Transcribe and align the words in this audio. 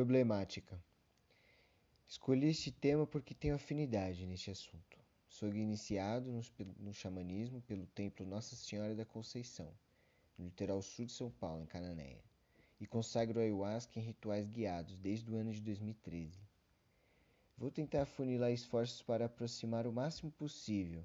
Problemática. 0.00 0.82
Escolhi 2.08 2.48
este 2.48 2.72
tema 2.72 3.06
porque 3.06 3.34
tenho 3.34 3.54
afinidade 3.54 4.24
neste 4.24 4.50
assunto. 4.50 4.98
Sou 5.28 5.54
iniciado 5.54 6.32
no, 6.32 6.40
no 6.78 6.94
xamanismo 6.94 7.60
pelo 7.60 7.86
Templo 7.88 8.24
Nossa 8.24 8.56
Senhora 8.56 8.94
da 8.94 9.04
Conceição, 9.04 9.70
no 10.38 10.46
litoral 10.46 10.80
sul 10.80 11.04
de 11.04 11.12
São 11.12 11.30
Paulo, 11.30 11.64
em 11.64 11.66
Cananéia, 11.66 12.24
e 12.80 12.86
consagro 12.86 13.40
ayahuasca 13.40 14.00
em 14.00 14.02
rituais 14.02 14.48
guiados 14.48 14.96
desde 14.96 15.30
o 15.30 15.36
ano 15.36 15.52
de 15.52 15.60
2013. 15.60 16.40
Vou 17.58 17.70
tentar 17.70 18.06
funilar 18.06 18.50
esforços 18.52 19.02
para 19.02 19.26
aproximar 19.26 19.86
o 19.86 19.92
máximo 19.92 20.32
possível 20.32 21.04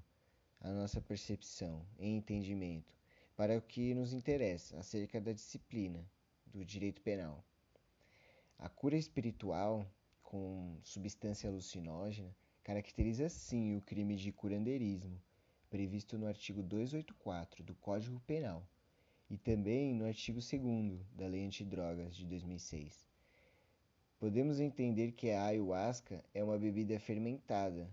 a 0.62 0.72
nossa 0.72 1.02
percepção 1.02 1.86
e 2.00 2.08
entendimento 2.08 2.96
para 3.36 3.58
o 3.58 3.62
que 3.62 3.94
nos 3.94 4.14
interessa 4.14 4.80
acerca 4.80 5.20
da 5.20 5.34
disciplina 5.34 6.10
do 6.46 6.64
direito 6.64 7.02
penal. 7.02 7.44
A 8.58 8.70
cura 8.70 8.96
espiritual 8.96 9.86
com 10.24 10.80
substância 10.82 11.50
alucinógena 11.50 12.34
caracteriza 12.64 13.28
sim 13.28 13.76
o 13.76 13.82
crime 13.82 14.16
de 14.16 14.32
curandeirismo, 14.32 15.22
previsto 15.70 16.18
no 16.18 16.26
artigo 16.26 16.64
284 16.64 17.64
do 17.64 17.76
Código 17.76 18.20
Penal 18.22 18.68
e 19.30 19.38
também 19.38 19.94
no 19.94 20.06
artigo 20.06 20.40
2 20.40 21.06
da 21.12 21.28
Lei 21.28 21.46
Antidrogas 21.46 22.16
de 22.16 22.26
2006. 22.26 23.06
Podemos 24.18 24.60
entender 24.60 25.12
que 25.12 25.32
a 25.32 25.46
ayahuasca 25.48 26.24
é 26.34 26.44
uma 26.44 26.58
bebida 26.58 26.98
fermentada, 26.98 27.92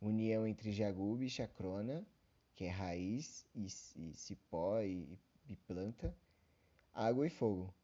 união 0.00 0.46
entre 0.46 0.70
jagube 0.70 1.26
e 1.26 1.30
chacrona, 1.30 2.06
que 2.54 2.64
é 2.64 2.70
raiz 2.70 3.44
e, 3.52 3.68
cipó 3.68 4.80
e 4.80 5.18
planta, 5.66 6.16
água 6.92 7.26
e 7.26 7.30
fogo 7.30 7.74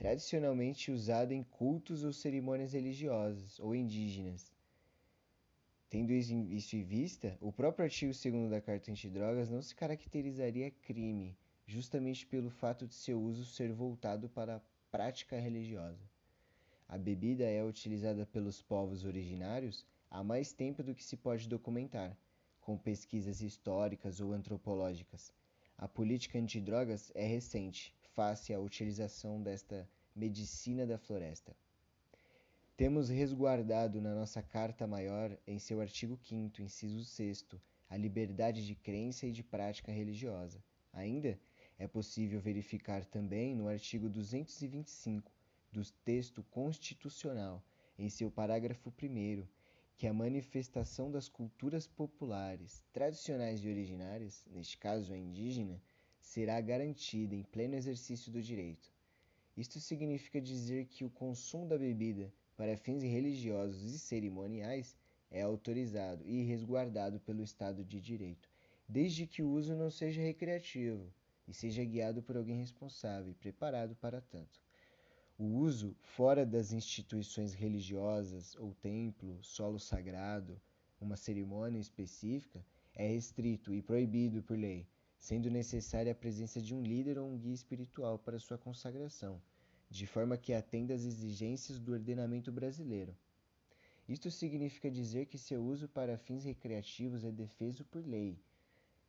tradicionalmente 0.00 0.90
usada 0.90 1.34
em 1.34 1.42
cultos 1.42 2.04
ou 2.04 2.10
cerimônias 2.10 2.72
religiosas 2.72 3.60
ou 3.60 3.74
indígenas. 3.74 4.50
Tendo 5.90 6.10
isso 6.10 6.74
em 6.74 6.82
vista, 6.82 7.36
o 7.38 7.52
próprio 7.52 7.84
artigo 7.84 8.10
2 8.10 8.48
da 8.48 8.62
Carta 8.62 8.90
Antidrogas 8.90 9.50
não 9.50 9.60
se 9.60 9.74
caracterizaria 9.74 10.70
crime, 10.70 11.36
justamente 11.66 12.26
pelo 12.26 12.48
fato 12.48 12.86
de 12.86 12.94
seu 12.94 13.20
uso 13.20 13.44
ser 13.44 13.74
voltado 13.74 14.26
para 14.30 14.56
a 14.56 14.60
prática 14.90 15.38
religiosa. 15.38 16.08
A 16.88 16.96
bebida 16.96 17.44
é 17.44 17.62
utilizada 17.62 18.24
pelos 18.24 18.62
povos 18.62 19.04
originários 19.04 19.84
há 20.10 20.24
mais 20.24 20.50
tempo 20.50 20.82
do 20.82 20.94
que 20.94 21.04
se 21.04 21.14
pode 21.14 21.46
documentar, 21.46 22.16
com 22.62 22.78
pesquisas 22.78 23.42
históricas 23.42 24.18
ou 24.18 24.32
antropológicas. 24.32 25.30
A 25.76 25.86
política 25.86 26.38
antidrogas 26.38 27.12
é 27.14 27.26
recente, 27.26 27.94
face 28.14 28.52
à 28.52 28.60
utilização 28.60 29.42
desta 29.42 29.88
medicina 30.14 30.86
da 30.86 30.98
floresta. 30.98 31.56
Temos 32.76 33.08
resguardado 33.08 34.00
na 34.00 34.14
nossa 34.14 34.42
Carta 34.42 34.86
Maior, 34.86 35.36
em 35.46 35.58
seu 35.58 35.80
artigo 35.80 36.16
5, 36.16 36.62
inciso 36.62 37.04
6, 37.04 37.46
a 37.88 37.96
liberdade 37.96 38.66
de 38.66 38.74
crença 38.74 39.26
e 39.26 39.32
de 39.32 39.42
prática 39.42 39.92
religiosa. 39.92 40.62
Ainda 40.92 41.38
é 41.78 41.86
possível 41.86 42.40
verificar 42.40 43.04
também 43.04 43.54
no 43.54 43.68
artigo 43.68 44.08
225 44.08 45.30
do 45.72 45.82
texto 46.04 46.42
constitucional, 46.44 47.62
em 47.98 48.08
seu 48.08 48.30
parágrafo 48.30 48.90
1, 48.90 49.46
que 49.96 50.06
a 50.06 50.14
manifestação 50.14 51.10
das 51.10 51.28
culturas 51.28 51.86
populares, 51.86 52.82
tradicionais 52.92 53.62
e 53.62 53.68
originárias, 53.68 54.46
neste 54.50 54.78
caso 54.78 55.12
a 55.12 55.18
indígena, 55.18 55.80
será 56.20 56.60
garantida 56.60 57.34
em 57.34 57.42
pleno 57.42 57.74
exercício 57.74 58.30
do 58.30 58.42
direito. 58.42 58.92
Isto 59.56 59.80
significa 59.80 60.40
dizer 60.40 60.86
que 60.86 61.04
o 61.04 61.10
consumo 61.10 61.66
da 61.66 61.76
bebida 61.76 62.32
para 62.56 62.76
fins 62.76 63.02
religiosos 63.02 63.92
e 63.92 63.98
cerimoniais 63.98 64.96
é 65.30 65.42
autorizado 65.42 66.22
e 66.26 66.42
resguardado 66.42 67.18
pelo 67.20 67.42
Estado 67.42 67.84
de 67.84 68.00
Direito, 68.00 68.48
desde 68.88 69.26
que 69.26 69.42
o 69.42 69.50
uso 69.50 69.74
não 69.74 69.90
seja 69.90 70.20
recreativo 70.20 71.12
e 71.46 71.54
seja 71.54 71.84
guiado 71.84 72.22
por 72.22 72.36
alguém 72.36 72.58
responsável 72.58 73.30
e 73.30 73.34
preparado 73.34 73.94
para 73.96 74.20
tanto. 74.20 74.60
O 75.38 75.44
uso 75.44 75.96
fora 76.02 76.44
das 76.44 76.72
instituições 76.72 77.54
religiosas 77.54 78.54
ou 78.56 78.74
templo, 78.74 79.38
solo 79.42 79.78
sagrado, 79.78 80.60
uma 81.00 81.16
cerimônia 81.16 81.80
específica, 81.80 82.64
é 82.94 83.08
restrito 83.08 83.72
e 83.72 83.80
proibido 83.80 84.42
por 84.42 84.58
lei, 84.58 84.86
sendo 85.20 85.50
necessária 85.50 86.12
a 86.12 86.14
presença 86.14 86.62
de 86.62 86.74
um 86.74 86.82
líder 86.82 87.18
ou 87.18 87.28
um 87.28 87.36
guia 87.36 87.52
espiritual 87.52 88.18
para 88.18 88.38
sua 88.38 88.56
consagração, 88.56 89.40
de 89.90 90.06
forma 90.06 90.38
que 90.38 90.54
atenda 90.54 90.94
às 90.94 91.04
exigências 91.04 91.78
do 91.78 91.92
ordenamento 91.92 92.50
brasileiro. 92.50 93.14
Isto 94.08 94.30
significa 94.30 94.90
dizer 94.90 95.26
que 95.26 95.36
seu 95.36 95.62
uso 95.62 95.86
para 95.86 96.16
fins 96.16 96.44
recreativos 96.44 97.22
é 97.22 97.30
defeso 97.30 97.84
por 97.84 98.04
lei, 98.04 98.40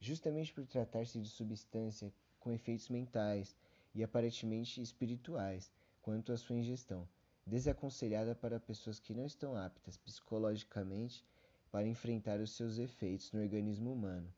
justamente 0.02 0.54
por 0.54 0.68
tratar-se 0.68 1.18
de 1.18 1.30
substância 1.30 2.14
com 2.42 2.52
efeitos 2.52 2.90
mentais 2.90 3.56
e 3.96 4.04
aparentemente 4.04 4.82
espirituais 4.82 5.72
quanto 6.02 6.34
à 6.34 6.38
sua 6.38 6.58
ingestão, 6.58 7.08
desaconselhada 7.48 8.36
para 8.36 8.60
pessoas 8.60 9.00
que 9.00 9.14
não 9.14 9.26
estão 9.26 9.56
aptas 9.56 9.96
psicologicamente 9.96 11.26
para 11.72 11.88
enfrentar 11.88 12.42
os 12.42 12.52
seus 12.52 12.78
efeitos 12.78 13.32
no 13.32 13.40
organismo 13.40 13.94
humano. 13.94 14.32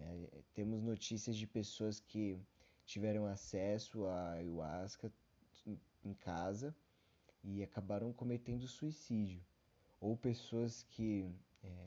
É, 0.00 0.42
temos 0.54 0.82
notícias 0.82 1.36
de 1.36 1.46
pessoas 1.46 2.00
que 2.00 2.38
tiveram 2.86 3.26
acesso 3.26 4.06
à 4.06 4.32
ayahuasca 4.32 5.12
em 6.04 6.14
casa 6.14 6.74
e 7.44 7.62
acabaram 7.62 8.12
cometendo 8.12 8.66
suicídio, 8.66 9.42
ou 10.00 10.16
pessoas 10.16 10.82
que, 10.90 11.30
é, 11.62 11.86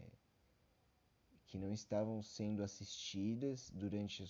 que 1.48 1.58
não 1.58 1.74
estavam 1.74 2.22
sendo 2.22 2.64
assistidas 2.64 3.70
durante 3.74 4.24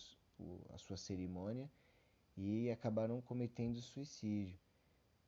a 0.73 0.77
sua 0.77 0.97
cerimônia 0.97 1.69
e 2.35 2.69
acabaram 2.71 3.21
cometendo 3.21 3.79
suicídio. 3.81 4.57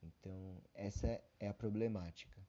Então, 0.02 0.62
essa 0.74 1.22
é 1.40 1.48
a 1.48 1.54
problemática. 1.54 2.40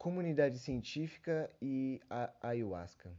Comunidade 0.00 0.58
científica 0.58 1.54
e 1.60 2.00
a 2.08 2.32
ayahuasca. 2.40 3.12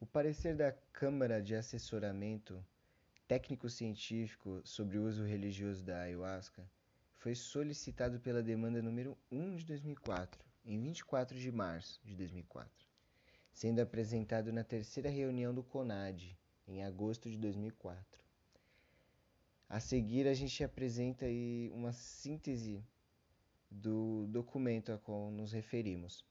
O 0.00 0.06
parecer 0.06 0.56
da 0.56 0.72
Câmara 0.94 1.42
de 1.42 1.54
Assessoramento 1.54 2.64
Técnico-Científico 3.28 4.62
sobre 4.64 4.96
o 4.96 5.06
uso 5.06 5.24
religioso 5.24 5.84
da 5.84 6.00
ayahuasca 6.04 6.66
foi 7.16 7.34
solicitado 7.34 8.18
pela 8.18 8.42
demanda 8.42 8.80
número 8.80 9.14
1 9.30 9.56
de 9.56 9.66
2004, 9.66 10.42
em 10.64 10.80
24 10.80 11.38
de 11.38 11.52
março 11.52 12.00
de 12.02 12.16
2004, 12.16 12.88
sendo 13.52 13.82
apresentado 13.82 14.50
na 14.54 14.64
terceira 14.64 15.10
reunião 15.10 15.52
do 15.52 15.62
CONAD, 15.62 16.34
em 16.66 16.82
agosto 16.82 17.28
de 17.28 17.36
2004. 17.36 18.24
A 19.68 19.78
seguir, 19.80 20.26
a 20.26 20.32
gente 20.32 20.64
apresenta 20.64 21.26
uma 21.74 21.92
síntese 21.92 22.82
do 23.72 24.26
documento 24.28 24.92
a 24.92 24.98
qual 24.98 25.30
nos 25.30 25.52
referimos. 25.52 26.24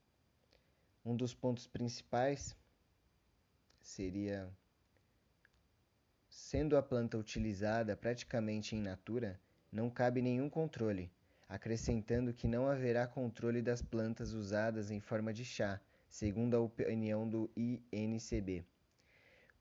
Um 1.04 1.16
dos 1.16 1.34
pontos 1.34 1.66
principais 1.66 2.56
seria 3.82 4.48
sendo 6.30 6.78
a 6.78 6.84
planta 6.84 7.18
utilizada 7.18 7.98
praticamente 7.98 8.76
em 8.76 8.82
natura, 8.82 9.40
não 9.72 9.90
cabe 9.90 10.22
nenhum 10.22 10.50
controle, 10.50 11.12
acrescentando 11.50 12.34
que 12.34 12.48
não 12.48 12.68
haverá 12.68 13.08
controle 13.08 13.62
das 13.62 13.82
plantas 13.82 14.34
usadas 14.34 14.92
em 14.92 15.00
forma 15.00 15.34
de 15.34 15.44
chá, 15.44 15.82
segundo 16.08 16.56
a 16.56 16.60
opinião 16.60 17.28
do 17.28 17.50
INCB, 17.56 18.64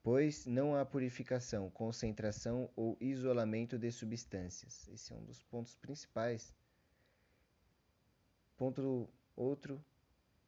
pois 0.02 0.44
não 0.46 0.76
há 0.76 0.84
purificação, 0.84 1.70
concentração 1.70 2.70
ou 2.76 2.96
isolamento 3.00 3.78
de 3.78 3.90
substâncias. 3.90 4.88
Esse 4.88 5.12
é 5.12 5.16
um 5.16 5.24
dos 5.24 5.42
pontos 5.42 5.74
principais 5.76 6.54
Ponto 8.60 9.08
outro, 9.34 9.82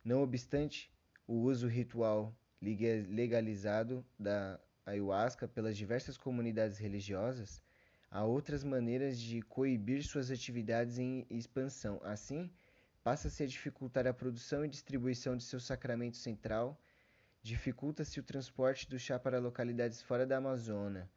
não 0.04 0.22
obstante 0.22 0.92
o 1.26 1.32
uso 1.32 1.66
ritual 1.66 2.36
legalizado 2.60 4.04
da 4.18 4.60
ayahuasca 4.84 5.48
pelas 5.48 5.78
diversas 5.78 6.18
comunidades 6.18 6.76
religiosas, 6.76 7.62
há 8.10 8.22
outras 8.22 8.62
maneiras 8.62 9.18
de 9.18 9.40
coibir 9.40 10.04
suas 10.04 10.30
atividades 10.30 10.98
em 10.98 11.26
expansão. 11.30 12.02
Assim, 12.04 12.50
passa-se 13.02 13.44
a 13.44 13.46
dificultar 13.46 14.06
a 14.06 14.12
produção 14.12 14.62
e 14.62 14.68
distribuição 14.68 15.34
de 15.34 15.44
seu 15.44 15.58
sacramento 15.58 16.18
central, 16.18 16.78
dificulta-se 17.42 18.20
o 18.20 18.22
transporte 18.22 18.86
do 18.90 18.98
chá 18.98 19.18
para 19.18 19.40
localidades 19.40 20.02
fora 20.02 20.26
da 20.26 20.36
Amazônia, 20.36 21.08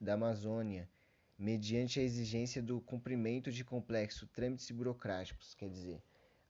da 0.00 0.14
Amazônia, 0.14 0.88
mediante 1.36 1.98
a 1.98 2.04
exigência 2.04 2.62
do 2.62 2.80
cumprimento 2.80 3.50
de 3.50 3.64
complexos 3.64 4.28
trâmites 4.30 4.70
burocráticos, 4.70 5.52
quer 5.56 5.68
dizer, 5.68 6.00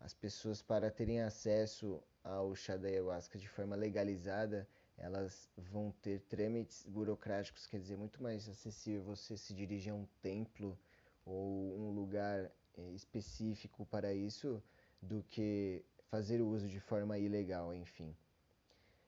as 0.01 0.15
pessoas 0.15 0.63
para 0.63 0.91
terem 0.91 1.21
acesso 1.21 2.03
ao 2.23 2.55
chá 2.55 2.77
da 2.77 2.89
ayahuasca 2.89 3.39
de 3.39 3.49
forma 3.49 3.75
legalizada, 3.75 4.69
elas 4.97 5.49
vão 5.57 5.93
ter 6.03 6.21
trâmites 6.23 6.85
burocráticos, 6.87 7.67
quer 7.67 7.79
dizer, 7.81 7.97
muito 7.97 8.23
mais 8.23 8.49
acessível 8.49 9.03
você 9.03 9.37
se 9.37 9.55
dirigir 9.55 9.93
a 9.93 9.97
um 9.97 10.07
templo 10.21 10.79
ou 11.25 11.79
um 11.79 11.91
lugar 11.91 12.51
é, 12.77 12.91
específico 12.93 13.87
para 13.87 14.13
isso 14.13 14.63
do 15.01 15.23
que 15.23 15.85
fazer 16.11 16.41
o 16.41 16.49
uso 16.49 16.69
de 16.69 16.81
forma 16.81 17.19
ilegal, 17.19 17.73
enfim, 17.75 18.17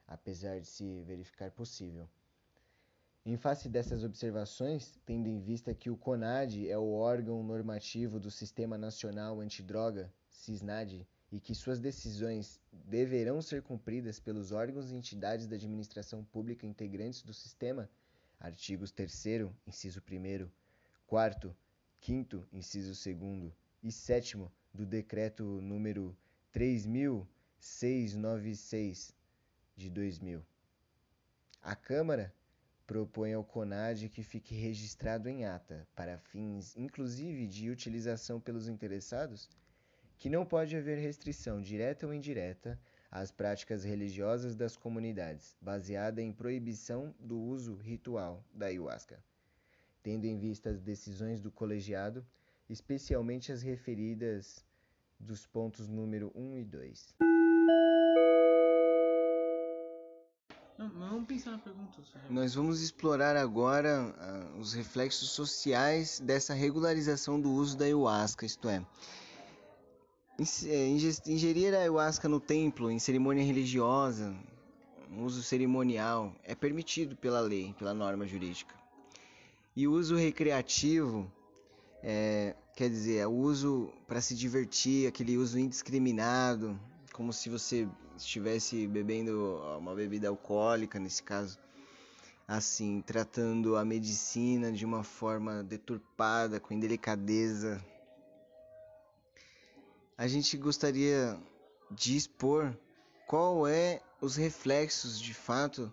apesar 0.06 0.60
de 0.60 0.66
se 0.66 1.02
verificar 1.02 1.50
possível. 1.50 2.08
Em 3.24 3.36
face 3.36 3.68
dessas 3.68 4.02
observações, 4.02 4.98
tendo 5.04 5.28
em 5.28 5.40
vista 5.40 5.74
que 5.74 5.90
o 5.90 5.96
CONAD 5.96 6.68
é 6.68 6.78
o 6.78 6.92
órgão 6.92 7.42
normativo 7.42 8.18
do 8.18 8.30
Sistema 8.30 8.78
Nacional 8.78 9.40
Antidroga, 9.40 10.12
SISNAD, 10.50 11.06
e 11.30 11.38
que 11.38 11.54
suas 11.54 11.78
decisões 11.78 12.58
deverão 12.72 13.40
ser 13.40 13.62
cumpridas 13.62 14.18
pelos 14.18 14.50
órgãos 14.50 14.90
e 14.90 14.96
entidades 14.96 15.46
da 15.46 15.54
administração 15.54 16.24
pública 16.24 16.66
integrantes 16.66 17.22
do 17.22 17.32
sistema, 17.32 17.88
artigos 18.38 18.90
3 18.90 19.52
inciso 19.66 20.00
1 20.00 20.50
4 21.06 21.56
5 22.00 22.48
inciso 22.52 23.14
2 23.14 23.52
e 23.82 23.92
7 23.92 24.38
do 24.74 24.84
decreto 24.84 25.44
número 25.60 26.18
3696 26.50 29.14
de 29.76 29.88
2000. 29.88 30.44
A 31.62 31.76
Câmara 31.76 32.34
propõe 32.86 33.34
ao 33.34 33.44
CONAD 33.44 34.08
que 34.08 34.24
fique 34.24 34.56
registrado 34.56 35.28
em 35.28 35.44
ata, 35.44 35.86
para 35.94 36.18
fins 36.18 36.76
inclusive 36.76 37.46
de 37.46 37.70
utilização 37.70 38.40
pelos 38.40 38.66
interessados, 38.66 39.48
que 40.20 40.28
não 40.28 40.44
pode 40.44 40.76
haver 40.76 40.98
restrição 40.98 41.62
direta 41.62 42.06
ou 42.06 42.12
indireta 42.12 42.78
às 43.10 43.32
práticas 43.32 43.82
religiosas 43.84 44.54
das 44.54 44.76
comunidades, 44.76 45.56
baseada 45.62 46.20
em 46.20 46.30
proibição 46.30 47.14
do 47.18 47.40
uso 47.40 47.74
ritual 47.74 48.44
da 48.52 48.66
ayahuasca, 48.66 49.18
tendo 50.02 50.26
em 50.26 50.38
vista 50.38 50.68
as 50.68 50.78
decisões 50.78 51.40
do 51.40 51.50
colegiado, 51.50 52.24
especialmente 52.68 53.50
as 53.50 53.62
referidas 53.62 54.62
dos 55.18 55.46
pontos 55.46 55.88
número 55.88 56.30
1 56.34 56.58
e 56.58 56.64
2. 56.64 57.14
vamos 60.78 61.26
pensar 61.26 61.52
na 61.52 61.58
pergunta. 61.58 61.98
Nós 62.28 62.54
vamos 62.54 62.82
explorar 62.82 63.36
agora 63.36 64.02
uh, 64.02 64.58
os 64.58 64.74
reflexos 64.74 65.30
sociais 65.30 66.20
dessa 66.20 66.52
regularização 66.52 67.40
do 67.40 67.50
uso 67.50 67.76
da 67.76 67.86
ayahuasca, 67.86 68.44
isto 68.44 68.68
é, 68.68 68.84
ingerir 71.26 71.74
ayahuasca 71.74 72.28
no 72.28 72.40
templo, 72.40 72.90
em 72.90 72.98
cerimônia 72.98 73.44
religiosa, 73.44 74.34
uso 75.18 75.42
cerimonial, 75.42 76.34
é 76.44 76.54
permitido 76.54 77.16
pela 77.16 77.40
lei, 77.40 77.74
pela 77.78 77.92
norma 77.92 78.26
jurídica. 78.26 78.74
E 79.76 79.86
o 79.86 79.92
uso 79.92 80.16
recreativo, 80.16 81.30
é, 82.02 82.54
quer 82.74 82.88
dizer, 82.88 83.18
é 83.18 83.26
o 83.26 83.32
uso 83.32 83.92
para 84.06 84.20
se 84.20 84.34
divertir, 84.34 85.06
aquele 85.06 85.36
uso 85.36 85.58
indiscriminado, 85.58 86.78
como 87.12 87.32
se 87.32 87.50
você 87.50 87.86
estivesse 88.16 88.86
bebendo 88.86 89.60
uma 89.78 89.94
bebida 89.94 90.28
alcoólica, 90.28 90.98
nesse 90.98 91.22
caso, 91.22 91.58
assim, 92.46 93.02
tratando 93.06 93.76
a 93.76 93.84
medicina 93.84 94.72
de 94.72 94.84
uma 94.84 95.02
forma 95.02 95.62
deturpada, 95.62 96.58
com 96.58 96.74
indelicadeza, 96.74 97.84
a 100.20 100.28
gente 100.28 100.54
gostaria 100.58 101.40
de 101.90 102.14
expor 102.14 102.76
qual 103.26 103.66
é 103.66 104.02
os 104.20 104.36
reflexos 104.36 105.18
de 105.18 105.32
fato 105.32 105.90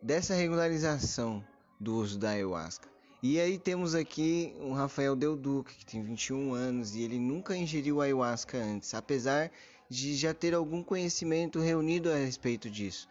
dessa 0.00 0.32
regularização 0.32 1.44
do 1.78 1.96
uso 1.96 2.18
da 2.18 2.30
ayahuasca. 2.30 2.88
E 3.22 3.38
aí 3.38 3.58
temos 3.58 3.94
aqui 3.94 4.56
o 4.58 4.72
Rafael 4.72 5.14
Del 5.14 5.36
Duque, 5.36 5.76
que 5.76 5.84
tem 5.84 6.02
21 6.02 6.54
anos 6.54 6.94
e 6.94 7.02
ele 7.02 7.18
nunca 7.18 7.54
ingeriu 7.54 8.00
ayahuasca 8.00 8.56
antes, 8.56 8.94
apesar 8.94 9.50
de 9.86 10.16
já 10.16 10.32
ter 10.32 10.54
algum 10.54 10.82
conhecimento 10.82 11.60
reunido 11.60 12.10
a 12.10 12.16
respeito 12.16 12.70
disso. 12.70 13.06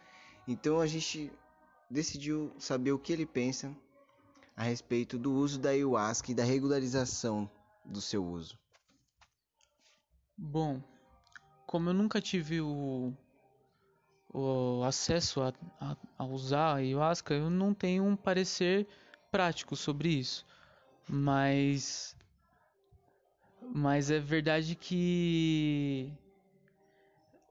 Então 0.48 0.80
a 0.80 0.88
gente 0.88 1.30
decidiu 1.88 2.50
saber 2.58 2.90
o 2.90 2.98
que 2.98 3.12
ele 3.12 3.26
pensa 3.26 3.72
a 4.56 4.64
respeito 4.64 5.20
do 5.20 5.32
uso 5.32 5.56
da 5.60 5.68
ayahuasca 5.68 6.32
e 6.32 6.34
da 6.34 6.42
regularização 6.42 7.48
do 7.84 8.00
seu 8.00 8.26
uso. 8.26 8.58
Bom, 10.40 10.80
como 11.66 11.90
eu 11.90 11.94
nunca 11.94 12.20
tive 12.20 12.60
o, 12.60 13.12
o 14.32 14.82
acesso 14.84 15.42
a, 15.42 15.52
a, 15.80 15.96
a 16.16 16.24
usar 16.24 16.60
a 16.60 16.74
ayahuasca, 16.76 17.34
eu 17.34 17.50
não 17.50 17.74
tenho 17.74 18.04
um 18.04 18.14
parecer 18.14 18.86
prático 19.32 19.74
sobre 19.74 20.10
isso. 20.10 20.46
Mas 21.08 22.16
mas 23.74 24.10
é 24.10 24.20
verdade 24.20 24.76
que 24.76 26.12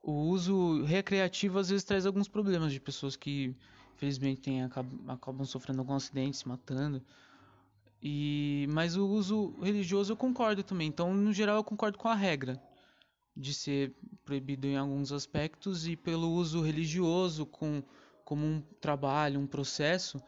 o 0.02 0.12
uso 0.12 0.82
recreativo 0.84 1.58
às 1.58 1.68
vezes 1.68 1.84
traz 1.84 2.06
alguns 2.06 2.26
problemas 2.26 2.72
de 2.72 2.80
pessoas 2.80 3.16
que 3.16 3.54
infelizmente 3.94 4.40
tem, 4.40 4.62
acabam, 4.62 4.98
acabam 5.08 5.44
sofrendo 5.44 5.80
algum 5.80 5.94
acidente, 5.94 6.38
se 6.38 6.48
matando. 6.48 7.02
E 8.02 8.66
mas 8.70 8.96
o 8.96 9.06
uso 9.06 9.54
religioso 9.60 10.12
eu 10.12 10.16
concordo 10.16 10.62
também. 10.62 10.88
Então, 10.88 11.12
no 11.12 11.32
geral, 11.32 11.56
eu 11.56 11.64
concordo 11.64 11.98
com 11.98 12.08
a 12.08 12.14
regra 12.14 12.58
de 13.38 13.54
ser 13.54 13.94
proibido 14.24 14.66
em 14.66 14.76
alguns 14.76 15.12
aspectos 15.12 15.86
e 15.86 15.96
pelo 15.96 16.28
uso 16.28 16.60
religioso 16.60 17.46
com, 17.46 17.82
como 18.24 18.44
um 18.44 18.60
trabalho, 18.80 19.38
um 19.38 19.46
processo, 19.46 20.20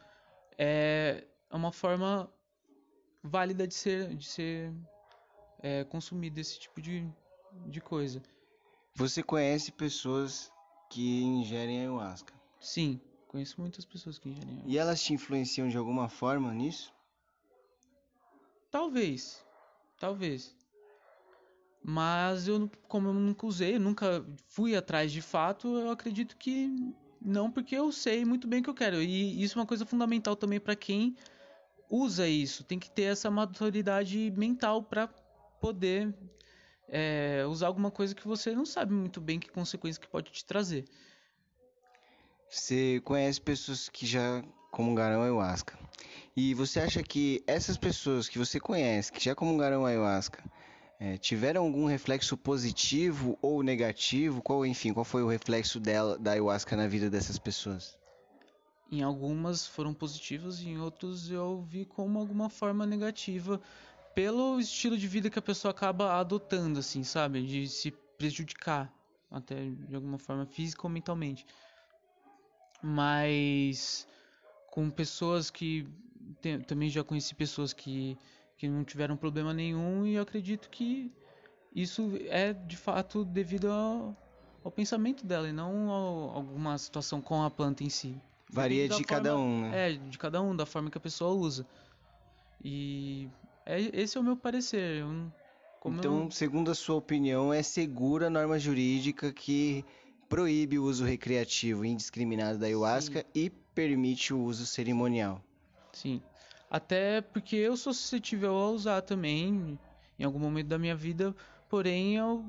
é 0.57 1.27
uma 1.51 1.73
forma 1.73 2.31
válida 3.21 3.67
de 3.67 3.73
ser, 3.73 4.15
de 4.15 4.25
ser 4.25 4.73
é, 5.59 5.83
consumido 5.83 6.39
esse 6.39 6.57
tipo 6.57 6.81
de, 6.81 7.05
de 7.65 7.81
coisa. 7.81 8.21
Você 8.95 9.21
conhece 9.21 9.73
pessoas 9.73 10.49
que 10.89 11.21
ingerem 11.21 11.81
ayahuasca? 11.81 12.33
Sim, 12.61 12.99
conheço 13.27 13.59
muitas 13.59 13.83
pessoas 13.83 14.17
que 14.17 14.29
ingerem 14.29 14.49
ayahuasca. 14.51 14.71
E 14.71 14.77
elas 14.77 15.01
te 15.03 15.13
influenciam 15.13 15.67
de 15.67 15.75
alguma 15.75 16.07
forma 16.07 16.53
nisso? 16.53 16.93
Talvez, 18.71 19.45
talvez. 19.99 20.55
Mas 21.83 22.47
eu, 22.47 22.69
como 22.87 23.09
eu 23.09 23.13
nunca 23.13 23.45
usei, 23.45 23.79
nunca 23.79 24.23
fui 24.47 24.75
atrás 24.75 25.11
de 25.11 25.21
fato, 25.21 25.77
eu 25.77 25.89
acredito 25.89 26.37
que 26.37 26.69
não, 27.19 27.51
porque 27.51 27.75
eu 27.75 27.91
sei 27.91 28.25
muito 28.25 28.47
bem 28.47 28.59
o 28.59 28.63
que 28.63 28.69
eu 28.69 28.73
quero. 28.73 29.01
E 29.01 29.43
isso 29.43 29.57
é 29.57 29.61
uma 29.61 29.67
coisa 29.67 29.85
fundamental 29.85 30.35
também 30.35 30.59
para 30.59 30.75
quem 30.75 31.15
usa 31.89 32.27
isso. 32.27 32.63
Tem 32.63 32.79
que 32.79 32.89
ter 32.89 33.03
essa 33.03 33.29
maturidade 33.29 34.31
mental 34.35 34.83
para 34.83 35.07
poder 35.59 36.13
é, 36.87 37.45
usar 37.47 37.67
alguma 37.67 37.91
coisa 37.91 38.15
que 38.15 38.27
você 38.27 38.55
não 38.55 38.65
sabe 38.65 38.93
muito 38.93 39.21
bem 39.21 39.39
que 39.39 39.49
consequência 39.49 40.01
que 40.01 40.07
pode 40.07 40.31
te 40.31 40.43
trazer. 40.43 40.85
Você 42.49 42.99
conhece 43.05 43.39
pessoas 43.39 43.87
que 43.87 44.05
já 44.05 44.43
comungaram 44.71 45.21
ayahuasca. 45.21 45.77
E 46.35 46.53
você 46.53 46.79
acha 46.79 47.03
que 47.03 47.43
essas 47.45 47.77
pessoas 47.77 48.27
que 48.27 48.37
você 48.37 48.59
conhece, 48.59 49.11
que 49.11 49.23
já 49.23 49.35
comungaram 49.35 49.85
ayahuasca, 49.85 50.43
é, 51.01 51.17
tiveram 51.17 51.63
algum 51.63 51.85
reflexo 51.85 52.37
positivo 52.37 53.35
ou 53.41 53.63
negativo? 53.63 54.39
Qual, 54.39 54.63
enfim, 54.63 54.93
qual 54.93 55.03
foi 55.03 55.23
o 55.23 55.27
reflexo 55.27 55.79
dela, 55.79 56.15
da 56.15 56.33
ayahuasca 56.33 56.75
na 56.75 56.87
vida 56.87 57.09
dessas 57.09 57.39
pessoas? 57.39 57.97
Em 58.91 59.01
algumas 59.01 59.65
foram 59.65 59.95
positivas 59.95 60.61
em 60.61 60.77
outros 60.77 61.31
eu 61.31 61.63
vi 61.63 61.85
como 61.85 62.19
alguma 62.19 62.51
forma 62.51 62.85
negativa 62.85 63.59
pelo 64.13 64.59
estilo 64.59 64.95
de 64.95 65.07
vida 65.07 65.27
que 65.27 65.39
a 65.39 65.41
pessoa 65.41 65.71
acaba 65.71 66.19
adotando, 66.19 66.77
assim, 66.77 67.03
sabe? 67.03 67.41
De 67.47 67.67
se 67.67 67.89
prejudicar 68.15 68.93
até 69.31 69.55
de 69.55 69.95
alguma 69.95 70.19
forma 70.19 70.45
física 70.45 70.83
ou 70.83 70.89
mentalmente. 70.89 71.47
Mas 72.83 74.07
com 74.69 74.87
pessoas 74.91 75.49
que 75.49 75.87
tem, 76.41 76.59
também 76.61 76.91
já 76.91 77.03
conheci 77.03 77.33
pessoas 77.33 77.73
que 77.73 78.15
que 78.61 78.69
não 78.69 78.83
tiveram 78.83 79.17
problema 79.17 79.55
nenhum 79.55 80.05
e 80.05 80.13
eu 80.13 80.21
acredito 80.21 80.69
que 80.69 81.11
isso 81.75 82.11
é 82.29 82.53
de 82.53 82.77
fato 82.77 83.25
devido 83.25 83.71
ao, 83.71 84.15
ao 84.63 84.69
pensamento 84.69 85.25
dela 85.25 85.49
e 85.49 85.51
não 85.51 85.89
a 85.89 86.35
alguma 86.35 86.77
situação 86.77 87.19
com 87.19 87.41
a 87.41 87.49
planta 87.49 87.83
em 87.83 87.89
si. 87.89 88.21
Varia 88.47 88.83
de 88.83 88.89
forma, 88.89 89.07
cada 89.07 89.35
um, 89.35 89.61
né? 89.61 89.93
É, 89.93 89.93
de 89.93 90.15
cada 90.15 90.39
um, 90.43 90.55
da 90.55 90.67
forma 90.67 90.91
que 90.91 90.97
a 90.99 91.01
pessoa 91.01 91.33
usa. 91.33 91.65
E 92.63 93.27
é, 93.65 93.79
esse 93.99 94.15
é 94.15 94.21
o 94.21 94.23
meu 94.23 94.37
parecer. 94.37 94.99
Eu, 94.99 95.31
então, 95.85 96.25
eu... 96.25 96.31
segundo 96.31 96.69
a 96.69 96.75
sua 96.75 96.97
opinião, 96.97 97.51
é 97.51 97.63
segura 97.63 98.27
a 98.27 98.29
norma 98.29 98.59
jurídica 98.59 99.33
que 99.33 99.83
proíbe 100.29 100.77
o 100.77 100.83
uso 100.83 101.03
recreativo 101.03 101.83
indiscriminado 101.83 102.59
da 102.59 102.67
ayahuasca 102.67 103.21
Sim. 103.21 103.25
e 103.33 103.49
permite 103.49 104.35
o 104.35 104.39
uso 104.39 104.67
cerimonial. 104.67 105.41
Sim. 105.93 106.21
Até 106.71 107.19
porque 107.19 107.57
eu 107.57 107.75
sou 107.75 107.93
suscetível 107.93 108.55
a 108.55 108.71
usar 108.71 109.01
também 109.01 109.77
em 110.17 110.23
algum 110.23 110.39
momento 110.39 110.67
da 110.67 110.79
minha 110.79 110.95
vida, 110.95 111.35
porém 111.67 112.15
eu 112.15 112.45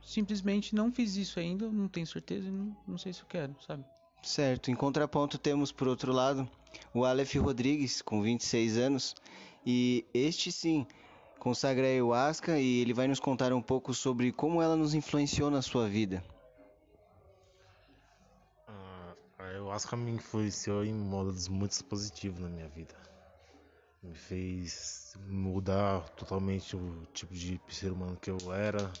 simplesmente 0.00 0.74
não 0.74 0.90
fiz 0.90 1.16
isso 1.16 1.38
ainda, 1.38 1.70
não 1.70 1.86
tenho 1.86 2.06
certeza, 2.06 2.50
não, 2.50 2.74
não 2.86 2.96
sei 2.96 3.12
se 3.12 3.20
eu 3.20 3.26
quero, 3.26 3.54
sabe? 3.60 3.84
Certo. 4.22 4.70
Em 4.70 4.74
contraponto, 4.74 5.36
temos, 5.36 5.70
por 5.70 5.86
outro 5.86 6.12
lado, 6.12 6.48
o 6.94 7.04
Aleph 7.04 7.34
Rodrigues, 7.34 8.00
com 8.00 8.22
26 8.22 8.78
anos, 8.78 9.14
e 9.66 10.06
este 10.14 10.50
sim 10.50 10.86
consagra 11.38 11.86
a 11.86 11.90
ayahuasca 11.90 12.58
e 12.58 12.80
ele 12.80 12.94
vai 12.94 13.06
nos 13.06 13.20
contar 13.20 13.52
um 13.52 13.60
pouco 13.60 13.92
sobre 13.92 14.32
como 14.32 14.62
ela 14.62 14.76
nos 14.76 14.94
influenciou 14.94 15.50
na 15.50 15.60
sua 15.60 15.86
vida. 15.88 16.24
Ah, 18.66 19.14
a 19.38 19.44
ayahuasca 19.44 19.94
me 19.94 20.10
influenciou 20.12 20.84
em 20.84 20.94
modos 20.94 21.48
muito 21.48 21.84
positivos 21.84 22.40
na 22.40 22.48
minha 22.48 22.68
vida. 22.68 22.94
Me 24.02 24.14
fez 24.14 25.16
mudar 25.26 26.08
totalmente 26.10 26.76
o 26.76 27.04
tipo 27.12 27.34
de 27.34 27.60
ser 27.68 27.92
humano 27.92 28.16
que 28.16 28.30
eu 28.30 28.38
era, 28.52 28.92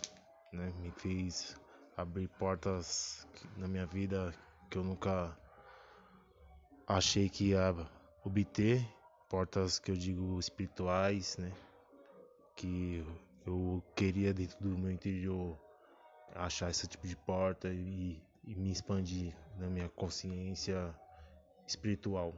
né? 0.52 0.72
Me 0.80 0.90
fez 0.90 1.56
abrir 1.96 2.28
portas 2.28 3.26
na 3.56 3.68
minha 3.68 3.86
vida 3.86 4.34
que 4.68 4.76
eu 4.76 4.84
nunca 4.84 5.36
achei 6.86 7.28
que 7.28 7.50
ia 7.50 7.74
obter, 8.24 8.86
portas 9.28 9.78
que 9.78 9.90
eu 9.90 9.96
digo 9.96 10.38
espirituais, 10.40 11.36
né? 11.36 11.52
Que 12.56 13.04
eu 13.46 13.82
queria 13.94 14.34
dentro 14.34 14.58
do 14.60 14.76
meu 14.76 14.90
interior 14.90 15.56
achar 16.34 16.70
esse 16.70 16.86
tipo 16.86 17.06
de 17.06 17.16
porta 17.16 17.68
e, 17.68 18.20
e 18.44 18.54
me 18.54 18.70
expandir 18.70 19.34
na 19.56 19.68
minha 19.68 19.88
consciência 19.88 20.94
espiritual. 21.66 22.34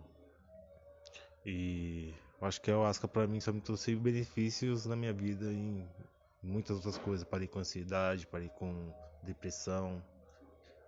E 1.45 2.14
acho 2.47 2.61
que 2.61 2.70
a 2.70 2.75
ayahuasca 2.75 3.06
para 3.06 3.26
mim 3.26 3.40
só 3.40 3.52
me 3.52 3.61
trouxe 3.61 3.94
benefícios 3.94 4.87
na 4.87 4.97
minha 4.97 5.12
vida 5.12 5.52
em 5.52 5.87
muitas 6.42 6.76
outras 6.76 6.97
coisas. 6.99 7.25
Parei 7.25 7.47
com 7.47 7.59
ansiedade, 7.59 8.26
parei 8.26 8.49
com 8.49 8.92
depressão, 9.23 10.02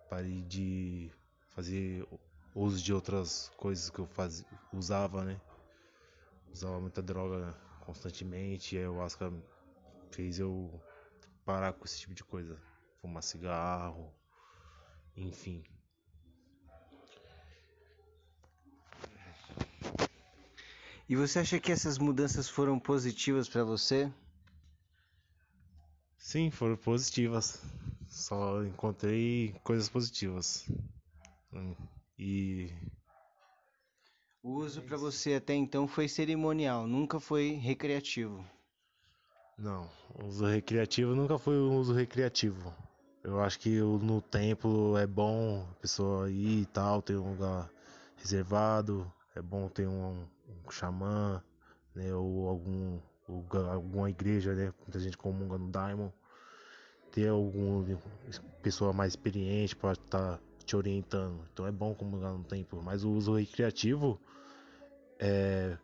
parei 0.08 0.42
de 0.42 1.10
fazer 1.48 2.06
uso 2.54 2.82
de 2.82 2.92
outras 2.92 3.50
coisas 3.56 3.90
que 3.90 3.98
eu 3.98 4.06
fazia, 4.06 4.46
usava, 4.72 5.24
né? 5.24 5.40
Usava 6.52 6.80
muita 6.80 7.02
droga 7.02 7.54
constantemente, 7.80 8.74
e 8.74 8.78
a 8.78 8.82
ayahuasca 8.82 9.32
fez 10.10 10.38
eu 10.38 10.70
parar 11.44 11.72
com 11.72 11.84
esse 11.84 11.98
tipo 12.00 12.14
de 12.14 12.24
coisa. 12.24 12.58
Fumar 13.00 13.22
cigarro, 13.22 14.12
enfim. 15.16 15.64
E 21.12 21.14
você 21.14 21.40
acha 21.40 21.60
que 21.60 21.70
essas 21.70 21.98
mudanças 21.98 22.48
foram 22.48 22.78
positivas 22.78 23.46
para 23.46 23.62
você? 23.62 24.10
Sim, 26.16 26.50
foram 26.50 26.74
positivas. 26.74 27.62
Só 28.08 28.64
encontrei 28.64 29.54
coisas 29.62 29.90
positivas. 29.90 30.66
E 32.18 32.72
o 34.42 34.52
uso 34.52 34.80
para 34.80 34.96
você 34.96 35.34
até 35.34 35.54
então 35.54 35.86
foi 35.86 36.08
cerimonial, 36.08 36.86
nunca 36.86 37.20
foi 37.20 37.56
recreativo. 37.56 38.42
Não, 39.58 39.90
o 40.14 40.28
uso 40.28 40.46
recreativo 40.46 41.14
nunca 41.14 41.38
foi 41.38 41.58
um 41.58 41.76
uso 41.76 41.92
recreativo. 41.92 42.74
Eu 43.22 43.38
acho 43.38 43.60
que 43.60 43.80
no 43.80 44.22
templo 44.22 44.96
é 44.96 45.06
bom 45.06 45.68
a 45.72 45.74
pessoa 45.74 46.30
ir 46.30 46.62
e 46.62 46.64
tal, 46.64 47.02
ter 47.02 47.18
um 47.18 47.32
lugar 47.32 47.70
reservado, 48.16 49.12
é 49.34 49.42
bom 49.42 49.68
ter 49.68 49.86
um, 49.86 50.26
um 50.66 50.70
xamã, 50.70 51.42
né, 51.94 52.14
ou 52.14 52.48
algum 52.48 52.98
alguma 53.70 54.10
igreja, 54.10 54.54
né, 54.54 54.74
muita 54.80 55.00
gente 55.00 55.16
comunga 55.16 55.56
no 55.56 55.70
Daimon, 55.70 56.10
ter 57.10 57.28
alguma 57.28 57.98
pessoa 58.62 58.92
mais 58.92 59.12
experiente 59.12 59.74
para 59.74 59.92
estar 59.92 60.36
tá 60.36 60.40
te 60.64 60.76
orientando. 60.76 61.46
Então 61.52 61.66
é 61.66 61.72
bom 61.72 61.94
comungar 61.94 62.32
no 62.32 62.44
templo, 62.44 62.82
mas 62.82 63.04
o 63.04 63.10
uso 63.10 63.36
recreativo 63.36 64.20
é 65.18 65.76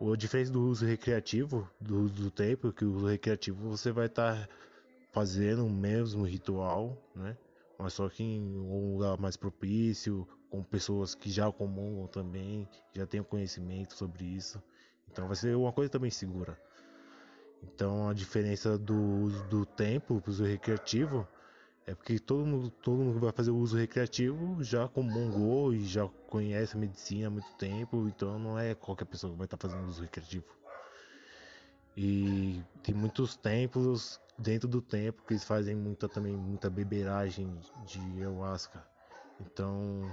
o 0.00 0.16
diferente 0.16 0.50
do 0.50 0.62
uso 0.62 0.84
recreativo 0.84 1.68
do, 1.80 2.08
do 2.08 2.30
templo, 2.30 2.72
que 2.72 2.84
o 2.84 2.92
uso 2.92 3.06
recreativo 3.06 3.68
você 3.68 3.92
vai 3.92 4.06
estar 4.06 4.48
tá 4.48 4.48
fazendo 5.12 5.64
o 5.64 5.70
mesmo 5.70 6.24
ritual, 6.24 6.96
né? 7.14 7.36
Mas 7.78 7.94
só 7.94 8.08
que 8.08 8.22
em 8.22 8.40
um 8.40 8.92
lugar 8.92 9.18
mais 9.18 9.36
propício, 9.36 10.26
com 10.50 10.62
pessoas 10.62 11.14
que 11.14 11.30
já 11.30 11.50
comungam 11.50 12.06
também, 12.06 12.68
já 12.92 13.06
têm 13.06 13.22
conhecimento 13.22 13.94
sobre 13.94 14.24
isso. 14.24 14.62
Então 15.10 15.26
vai 15.26 15.36
ser 15.36 15.56
uma 15.56 15.72
coisa 15.72 15.90
também 15.90 16.10
segura. 16.10 16.58
Então 17.62 18.08
a 18.08 18.14
diferença 18.14 18.78
do 18.78 19.28
do 19.48 19.64
templo 19.64 20.20
para 20.20 20.30
o 20.30 20.32
uso 20.32 20.44
recreativo 20.44 21.26
é 21.86 21.94
porque 21.94 22.18
todo 22.18 22.46
mundo, 22.46 22.70
todo 22.70 22.98
mundo 22.98 23.14
que 23.14 23.24
vai 23.24 23.32
fazer 23.32 23.50
o 23.50 23.56
uso 23.56 23.76
recreativo 23.76 24.62
já 24.62 24.86
comungou 24.86 25.74
e 25.74 25.84
já 25.84 26.06
conhece 26.28 26.76
a 26.76 26.80
medicina 26.80 27.26
há 27.26 27.30
muito 27.30 27.52
tempo, 27.56 28.06
então 28.06 28.38
não 28.38 28.58
é 28.58 28.74
qualquer 28.74 29.04
pessoa 29.04 29.32
que 29.32 29.38
vai 29.38 29.46
estar 29.46 29.56
fazendo 29.56 29.88
uso 29.88 30.02
recreativo. 30.02 30.44
E 31.96 32.62
tem 32.82 32.94
muitos 32.94 33.36
templos 33.36 34.20
dentro 34.38 34.68
do 34.68 34.80
templo 34.80 35.24
que 35.26 35.34
eles 35.34 35.44
fazem 35.44 35.74
muita 35.74 36.08
também 36.08 36.36
muita 36.36 36.70
beberagem 36.70 37.60
de 37.84 38.00
ayahuasca. 38.18 38.82
Então, 39.40 40.10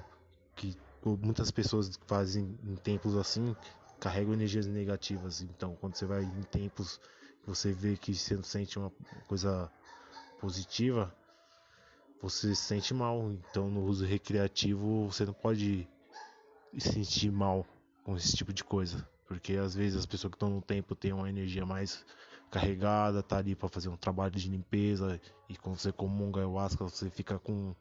que 0.56 0.76
muitas 1.22 1.52
pessoas 1.52 1.98
fazem 2.06 2.58
em 2.64 2.76
templos 2.76 3.16
assim 3.16 3.56
carregam 4.00 4.34
energias 4.34 4.66
negativas. 4.66 5.42
Então, 5.42 5.76
quando 5.76 5.96
você 5.96 6.06
vai 6.06 6.24
em 6.24 6.44
templos, 6.44 7.00
você 7.46 7.72
vê 7.72 7.98
que 7.98 8.16
você 8.16 8.42
sente 8.44 8.80
uma 8.80 8.92
coisa 9.28 9.72
positiva, 10.40 11.14
você 12.22 12.56
se 12.56 12.62
sente 12.62 12.94
mal. 12.94 13.32
Então, 13.32 13.70
no 13.70 13.84
uso 13.84 14.06
recreativo, 14.06 15.10
você 15.10 15.26
não 15.26 15.34
pode 15.34 15.88
se 16.78 16.94
sentir 16.94 17.32
mal 17.32 17.66
com 18.04 18.16
esse 18.16 18.36
tipo 18.36 18.54
de 18.54 18.64
coisa. 18.64 19.08
Porque 19.30 19.54
às 19.54 19.76
vezes 19.76 20.00
as 20.00 20.08
pessoas 20.08 20.32
que 20.32 20.38
estão 20.38 20.50
no 20.50 20.60
tempo 20.60 20.96
têm 20.96 21.14
uma 21.14 21.30
energia 21.30 21.64
mais 21.64 22.04
carregada, 22.50 23.22
tá 23.22 23.38
ali 23.38 23.56
para 23.56 23.70
fazer 23.70 23.88
um 23.88 23.96
trabalho 23.96 24.32
de 24.32 24.50
limpeza. 24.50 25.22
E 25.48 25.56
quando 25.56 25.78
você 25.78 25.92
comunga 25.92 26.40
ayahuasca, 26.40 26.84
você 26.84 27.12
fica 27.12 27.38
com 27.38 27.76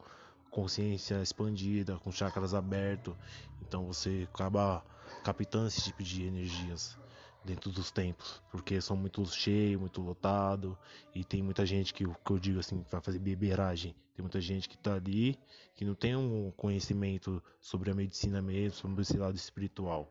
consciência 0.50 1.22
expandida, 1.22 1.96
com 2.00 2.12
chakras 2.12 2.52
abertos. 2.52 3.14
Então 3.62 3.86
você 3.86 4.28
acaba 4.30 4.84
captando 5.24 5.68
esse 5.68 5.80
tipo 5.80 6.02
de 6.02 6.24
energias 6.24 6.98
dentro 7.42 7.70
dos 7.70 7.90
templos, 7.90 8.42
porque 8.50 8.78
são 8.82 8.94
muito 8.94 9.24
cheios, 9.24 9.80
muito 9.80 10.02
lotado 10.02 10.76
e 11.14 11.24
tem 11.24 11.42
muita 11.42 11.64
gente 11.64 11.94
que, 11.94 12.04
que 12.04 12.30
eu 12.30 12.38
digo 12.38 12.60
assim, 12.60 12.84
vai 12.90 13.00
fazer 13.00 13.18
beberagem. 13.18 13.94
Tem 14.14 14.22
muita 14.22 14.38
gente 14.38 14.68
que 14.68 14.74
está 14.74 14.96
ali 14.96 15.38
que 15.74 15.82
não 15.82 15.94
tem 15.94 16.14
um 16.14 16.50
conhecimento 16.50 17.42
sobre 17.58 17.90
a 17.90 17.94
medicina 17.94 18.42
mesmo, 18.42 18.76
sobre 18.76 19.00
esse 19.00 19.16
lado 19.16 19.36
espiritual. 19.36 20.10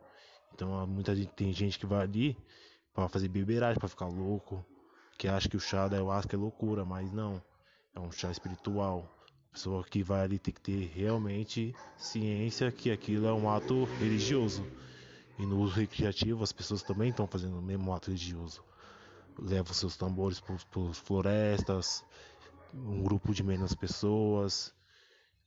Então 0.58 0.88
muita 0.88 1.16
gente 1.16 1.30
tem 1.34 1.54
gente 1.54 1.78
que 1.78 1.86
vai 1.86 2.02
ali 2.02 2.36
para 2.92 3.08
fazer 3.08 3.28
beberagem, 3.28 3.78
para 3.78 3.88
ficar 3.88 4.08
louco, 4.08 4.66
que 5.16 5.28
acha 5.28 5.48
que 5.48 5.56
o 5.56 5.60
chá 5.60 5.88
da 5.88 5.98
ayahuasca 5.98 6.36
é 6.36 6.40
loucura, 6.40 6.84
mas 6.84 7.12
não. 7.12 7.40
É 7.94 8.00
um 8.00 8.12
chá 8.12 8.32
espiritual. 8.32 9.08
A 9.52 9.54
pessoa 9.54 9.84
que 9.84 10.02
vai 10.02 10.22
ali 10.22 10.40
tem 10.40 10.52
que 10.52 10.60
ter 10.60 10.92
realmente 10.96 11.76
ciência 11.96 12.72
que 12.72 12.90
aquilo 12.90 13.28
é 13.28 13.34
um 13.34 13.48
ato 13.48 13.84
religioso. 14.00 14.66
E 15.38 15.46
no 15.46 15.60
uso 15.60 15.76
recreativo 15.76 16.44
as 16.44 16.52
pessoas 16.52 16.82
também 16.82 17.12
estão 17.12 17.28
fazendo 17.28 17.60
o 17.60 17.62
mesmo 17.62 17.94
ato 17.94 18.08
religioso. 18.08 18.64
Levam 19.38 19.76
seus 19.76 19.96
tambores 19.96 20.40
para 20.40 20.58
florestas, 20.92 22.04
um 22.74 23.04
grupo 23.04 23.32
de 23.32 23.44
menos 23.44 23.76
pessoas. 23.76 24.74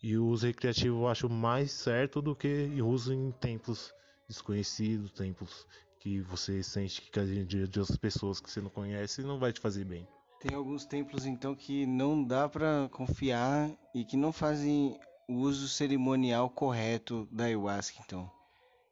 E 0.00 0.17
o 0.17 0.26
uso 0.26 0.47
recreativo 0.47 1.00
eu 1.00 1.09
acho 1.09 1.29
mais 1.29 1.73
certo 1.73 2.23
do 2.23 2.37
que 2.37 2.81
o 2.81 2.87
uso 2.87 3.12
em 3.12 3.33
templos 3.33 3.93
desconhecidos, 4.31 5.13
templos 5.13 5.67
que 5.99 6.21
você 6.21 6.63
sente 6.63 7.03
que 7.03 7.21
a 7.21 7.23
energia 7.23 7.67
de 7.67 7.81
outras 7.81 7.99
pessoas 7.99 8.41
que 8.41 8.51
você 8.51 8.61
não 8.61 8.71
conhece 8.71 9.23
não 9.23 9.39
vai 9.39 9.53
te 9.53 9.61
fazer 9.61 9.85
bem. 9.85 10.09
Tem 10.41 10.57
alguns 10.57 10.87
templos 10.87 11.27
então 11.27 11.55
que 11.55 11.85
não 11.85 12.25
dá 12.25 12.49
para 12.49 12.89
confiar 12.91 13.71
e 13.95 14.05
que 14.05 14.17
não 14.17 14.33
fazem 14.33 14.99
o 15.29 15.35
uso 15.35 15.69
cerimonial 15.69 16.49
correto 16.49 17.29
da 17.31 17.45
ayahuasca, 17.45 18.01
então. 18.05 18.31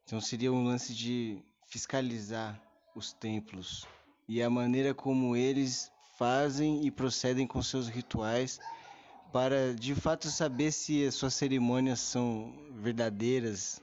Então 0.05 0.21
seria 0.21 0.53
um 0.53 0.65
lance 0.65 0.95
de 0.95 1.43
fiscalizar 1.67 2.61
os 2.95 3.13
templos 3.13 3.87
e 4.29 4.43
a 4.43 4.51
maneira 4.51 4.93
como 4.93 5.35
eles 5.35 5.91
fazem 6.19 6.85
e 6.85 6.91
procedem 6.91 7.47
com 7.47 7.63
seus 7.63 7.89
rituais 7.89 8.61
para 9.33 9.75
de 9.75 9.95
fato 9.95 10.29
saber 10.29 10.73
se 10.73 11.07
as 11.07 11.15
suas 11.15 11.35
cerimônias 11.35 12.01
são 12.01 12.53
verdadeiras. 12.73 13.81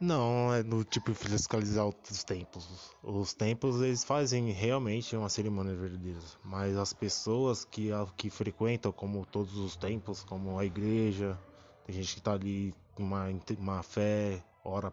Não, 0.00 0.54
é 0.54 0.62
do 0.62 0.84
tipo 0.84 1.12
fiscalizar 1.12 1.84
os 1.86 2.22
templos. 2.22 2.94
Os 3.02 3.34
templos 3.34 3.80
eles 3.82 4.04
fazem 4.04 4.50
realmente 4.52 5.16
uma 5.16 5.28
cerimônia 5.28 5.74
verdadeira, 5.74 6.20
mas 6.44 6.76
as 6.76 6.92
pessoas 6.92 7.64
que, 7.64 7.90
que 8.16 8.30
frequentam, 8.30 8.92
como 8.92 9.26
todos 9.26 9.56
os 9.56 9.74
templos, 9.74 10.22
como 10.22 10.56
a 10.56 10.64
igreja, 10.64 11.36
tem 11.84 11.96
gente 11.96 12.12
que 12.12 12.20
está 12.20 12.34
ali 12.34 12.72
com 12.94 13.02
uma, 13.02 13.24
uma 13.58 13.82
fé 13.82 14.44
ora 14.64 14.92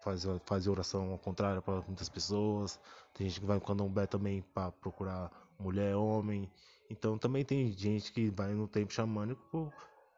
faz, 0.00 0.24
faz 0.46 0.66
oração 0.66 1.10
ao 1.10 1.18
contrário 1.18 1.60
para 1.60 1.82
muitas 1.82 2.08
pessoas. 2.08 2.80
Tem 3.12 3.28
gente 3.28 3.40
que 3.40 3.46
vai 3.46 3.56
no 3.56 3.62
candomblé 3.62 4.06
também 4.06 4.42
para 4.54 4.70
procurar 4.72 5.30
mulher, 5.58 5.96
homem. 5.96 6.50
Então 6.88 7.18
também 7.18 7.44
tem 7.44 7.70
gente 7.72 8.12
que 8.12 8.30
vai 8.30 8.54
no 8.54 8.68
tempo 8.68 8.92
xamânico 8.92 9.72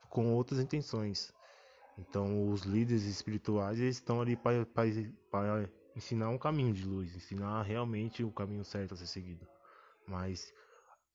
com 0.08 0.32
outras 0.34 0.60
intenções. 0.60 1.32
Então, 1.98 2.50
os 2.50 2.62
líderes 2.62 3.04
espirituais 3.04 3.80
eles 3.80 3.96
estão 3.96 4.20
ali 4.20 4.36
para 4.36 4.54
ensinar 5.96 6.28
um 6.28 6.38
caminho 6.38 6.72
de 6.72 6.84
luz, 6.84 7.14
ensinar 7.16 7.62
realmente 7.62 8.22
o 8.22 8.30
caminho 8.30 8.64
certo 8.64 8.94
a 8.94 8.96
ser 8.96 9.06
seguido. 9.06 9.46
Mas 10.06 10.52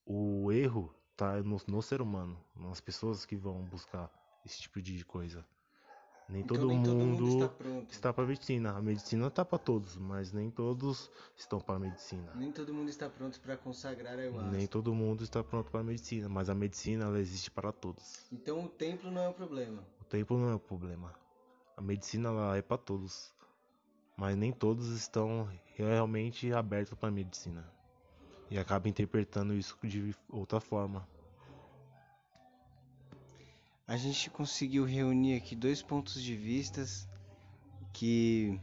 o 0.05 0.51
erro 0.51 0.93
está 1.11 1.41
no, 1.41 1.59
no, 1.67 1.81
ser 1.81 2.01
humano, 2.01 2.37
nas 2.55 2.81
pessoas 2.81 3.25
que 3.25 3.35
vão 3.35 3.63
buscar 3.63 4.11
esse 4.45 4.61
tipo 4.61 4.81
de 4.81 5.05
coisa. 5.05 5.45
Nem, 6.27 6.41
então, 6.41 6.57
todo, 6.57 6.67
nem 6.67 6.77
mundo 6.77 6.87
todo, 6.87 7.65
mundo 7.67 7.87
está 7.89 8.13
para 8.13 8.25
medicina. 8.25 8.71
A 8.71 8.81
medicina 8.81 9.27
está 9.27 9.43
para 9.45 9.59
todos, 9.59 9.97
mas 9.97 10.31
nem 10.31 10.49
todos 10.49 11.11
estão 11.35 11.59
para 11.59 11.75
a 11.75 11.79
medicina. 11.79 12.33
Nem 12.35 12.51
todo 12.51 12.73
mundo 12.73 12.89
está 12.89 13.09
pronto 13.09 13.39
para 13.41 13.57
consagrar 13.57 14.17
a 14.17 14.21
ayahuasca. 14.21 14.51
Nem 14.51 14.65
todo 14.65 14.93
mundo 14.93 15.23
está 15.23 15.43
pronto 15.43 15.69
para 15.69 15.81
a 15.81 15.83
medicina, 15.83 16.29
mas 16.29 16.49
a 16.49 16.55
medicina 16.55 17.05
ela 17.05 17.19
existe 17.19 17.51
para 17.51 17.71
todos. 17.71 18.25
Então 18.31 18.63
o 18.63 18.69
templo 18.69 19.11
não 19.11 19.21
é 19.21 19.29
o 19.29 19.33
problema. 19.33 19.83
O 20.13 20.15
templo 20.15 20.37
não 20.37 20.51
é 20.51 20.53
o 20.53 20.59
problema. 20.59 21.11
A 21.75 21.81
medicina 21.81 22.29
ela 22.29 22.55
é 22.55 22.61
para 22.61 22.77
todos, 22.77 23.33
mas 24.15 24.37
nem 24.37 24.51
todos 24.51 24.89
estão 24.89 25.49
realmente 25.73 26.53
abertos 26.53 26.93
para 26.93 27.09
a 27.09 27.11
medicina 27.11 27.67
e 28.47 28.59
acaba 28.59 28.87
interpretando 28.87 29.55
isso 29.55 29.75
de 29.83 30.15
outra 30.29 30.59
forma. 30.59 31.09
A 33.87 33.97
gente 33.97 34.29
conseguiu 34.29 34.85
reunir 34.85 35.35
aqui 35.35 35.55
dois 35.55 35.81
pontos 35.81 36.21
de 36.21 36.35
vistas 36.35 37.09
que 37.91 38.61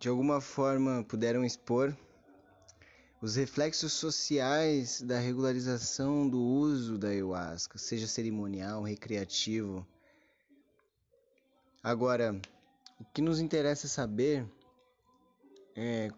de 0.00 0.08
alguma 0.08 0.40
forma 0.40 1.04
puderam 1.04 1.44
expor 1.44 1.96
os 3.20 3.34
reflexos 3.34 3.92
sociais 3.92 5.02
da 5.02 5.18
regularização 5.18 6.28
do 6.28 6.40
uso 6.40 6.96
da 6.96 7.08
ayahuasca, 7.08 7.76
seja 7.76 8.06
cerimonial, 8.06 8.82
recreativo. 8.82 9.84
Agora, 11.82 12.40
o 13.00 13.04
que 13.04 13.20
nos 13.20 13.40
interessa 13.40 13.88
saber 13.88 14.46
é 15.74 16.10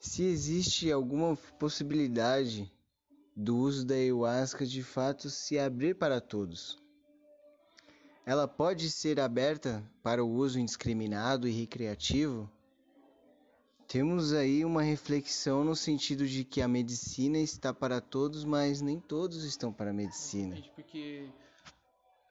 se 0.00 0.24
existe 0.24 0.90
alguma 0.90 1.36
possibilidade 1.58 2.72
do 3.36 3.56
uso 3.56 3.84
da 3.84 3.94
ayahuasca 3.94 4.66
de 4.66 4.82
fato 4.82 5.28
se 5.28 5.58
abrir 5.58 5.94
para 5.94 6.20
todos. 6.20 6.78
Ela 8.24 8.48
pode 8.48 8.90
ser 8.90 9.20
aberta 9.20 9.82
para 10.02 10.24
o 10.24 10.30
uso 10.30 10.58
indiscriminado 10.58 11.46
e 11.46 11.50
recreativo? 11.50 12.50
Temos 13.92 14.32
aí 14.32 14.64
uma 14.64 14.82
reflexão 14.82 15.62
no 15.62 15.76
sentido 15.76 16.26
de 16.26 16.44
que 16.44 16.62
a 16.62 16.66
medicina 16.66 17.36
está 17.36 17.74
para 17.74 18.00
todos, 18.00 18.42
mas 18.42 18.80
nem 18.80 18.98
todos 18.98 19.44
estão 19.44 19.70
para 19.70 19.90
a 19.90 19.92
medicina. 19.92 20.56
Porque 20.74 21.28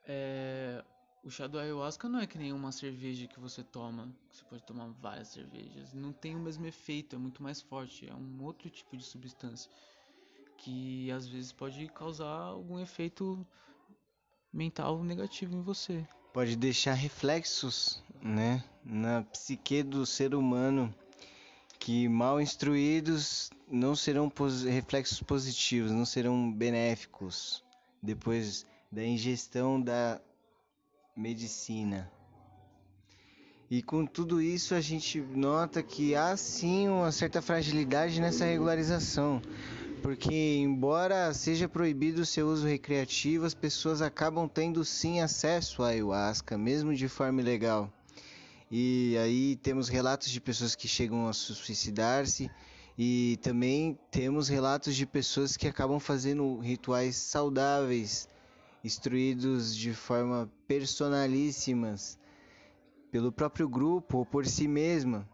é, 0.04 0.84
o 1.22 1.30
chá 1.30 1.46
do 1.46 1.60
ayahuasca 1.60 2.08
não 2.08 2.18
é 2.18 2.26
que 2.26 2.36
nem 2.36 2.52
uma 2.52 2.72
cerveja 2.72 3.28
que 3.28 3.38
você 3.38 3.62
toma. 3.62 4.12
Você 4.32 4.44
pode 4.50 4.64
tomar 4.64 4.88
várias 5.00 5.28
cervejas. 5.28 5.94
Não 5.94 6.12
tem 6.12 6.34
o 6.34 6.40
mesmo 6.40 6.66
efeito, 6.66 7.14
é 7.14 7.18
muito 7.20 7.40
mais 7.40 7.62
forte. 7.62 8.08
É 8.08 8.12
um 8.12 8.42
outro 8.42 8.68
tipo 8.68 8.96
de 8.96 9.04
substância 9.04 9.70
que 10.58 11.12
às 11.12 11.28
vezes 11.28 11.52
pode 11.52 11.86
causar 11.90 12.26
algum 12.26 12.80
efeito 12.80 13.46
mental 14.52 15.04
negativo 15.04 15.54
em 15.54 15.62
você. 15.62 16.04
Pode 16.32 16.56
deixar 16.56 16.94
reflexos, 16.94 18.02
né, 18.20 18.64
na 18.84 19.22
psique 19.22 19.84
do 19.84 20.04
ser 20.04 20.34
humano 20.34 20.92
que 21.82 22.08
mal 22.08 22.40
instruídos 22.40 23.50
não 23.68 23.96
serão 23.96 24.30
pos 24.30 24.62
reflexos 24.62 25.20
positivos, 25.20 25.90
não 25.90 26.04
serão 26.04 26.52
benéficos 26.52 27.64
depois 28.00 28.64
da 28.90 29.04
ingestão 29.04 29.80
da 29.82 30.20
medicina. 31.16 32.08
E 33.68 33.82
com 33.82 34.06
tudo 34.06 34.40
isso 34.40 34.76
a 34.76 34.80
gente 34.80 35.20
nota 35.20 35.82
que 35.82 36.14
há 36.14 36.36
sim 36.36 36.88
uma 36.88 37.10
certa 37.10 37.42
fragilidade 37.42 38.20
nessa 38.20 38.44
regularização 38.44 39.42
porque 40.02 40.56
embora 40.58 41.32
seja 41.32 41.68
proibido 41.68 42.22
o 42.22 42.26
seu 42.26 42.48
uso 42.48 42.66
recreativo, 42.66 43.44
as 43.44 43.54
pessoas 43.54 44.02
acabam 44.02 44.48
tendo 44.48 44.84
sim 44.84 45.20
acesso 45.20 45.82
à 45.84 45.88
ayahuasca, 45.88 46.58
mesmo 46.58 46.92
de 46.92 47.08
forma 47.08 47.40
ilegal. 47.40 47.88
E 48.74 49.18
aí 49.18 49.56
temos 49.56 49.90
relatos 49.90 50.30
de 50.30 50.40
pessoas 50.40 50.74
que 50.74 50.88
chegam 50.88 51.28
a 51.28 51.34
suicidar-se 51.34 52.50
e 52.96 53.38
também 53.42 53.98
temos 54.10 54.48
relatos 54.48 54.96
de 54.96 55.04
pessoas 55.04 55.58
que 55.58 55.68
acabam 55.68 56.00
fazendo 56.00 56.58
rituais 56.58 57.16
saudáveis, 57.16 58.26
instruídos 58.82 59.76
de 59.76 59.92
forma 59.92 60.50
personalíssimas 60.66 62.18
pelo 63.10 63.30
próprio 63.30 63.68
grupo 63.68 64.16
ou 64.16 64.24
por 64.24 64.46
si 64.46 64.66
mesma, 64.66 65.28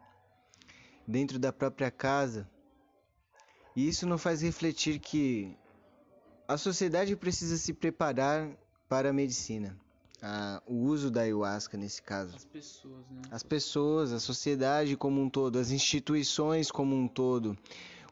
dentro 1.07 1.39
da 1.39 1.53
própria 1.53 1.93
casa. 1.93 2.51
E 3.77 3.89
isso 3.89 4.05
nos 4.05 4.21
faz 4.21 4.43
refletir 4.43 4.99
que 4.99 5.57
a 6.49 6.57
sociedade 6.57 7.15
precisa 7.15 7.57
se 7.57 7.73
preparar 7.73 8.51
para 8.89 9.11
a 9.11 9.13
medicina. 9.13 9.79
O 10.67 10.75
uso 10.75 11.11
da 11.11 11.23
ayahuasca 11.23 11.77
nesse 11.77 12.03
caso. 12.03 12.35
As 12.37 12.45
pessoas, 12.45 13.11
né? 13.11 13.23
As 13.31 13.43
pessoas, 13.43 14.13
a 14.13 14.21
sociedade 14.21 14.97
como 14.97 15.21
um 15.21 15.31
todo, 15.31 15.59
as 15.59 15.71
instituições 15.71 16.71
como 16.71 16.97
um 16.97 17.07
todo, 17.07 17.57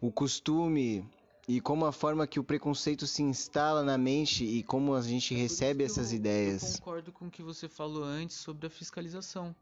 o 0.00 0.10
costume 0.10 1.04
e 1.48 1.60
como 1.60 1.86
a 1.86 1.92
forma 1.92 2.26
que 2.26 2.40
o 2.40 2.44
preconceito 2.44 3.06
se 3.06 3.22
instala 3.22 3.82
na 3.82 3.96
mente 3.96 4.44
e 4.44 4.62
como 4.62 4.94
a 4.94 5.02
gente 5.02 5.34
recebe 5.34 5.84
essas 5.84 6.10
eu, 6.10 6.18
ideias. 6.18 6.74
Eu 6.74 6.78
concordo 6.78 7.12
com 7.12 7.26
o 7.26 7.30
que 7.30 7.42
você 7.42 7.68
falou 7.68 8.04
antes 8.04 8.36
sobre 8.36 8.66
a 8.66 8.70
fiscalização. 8.70 9.54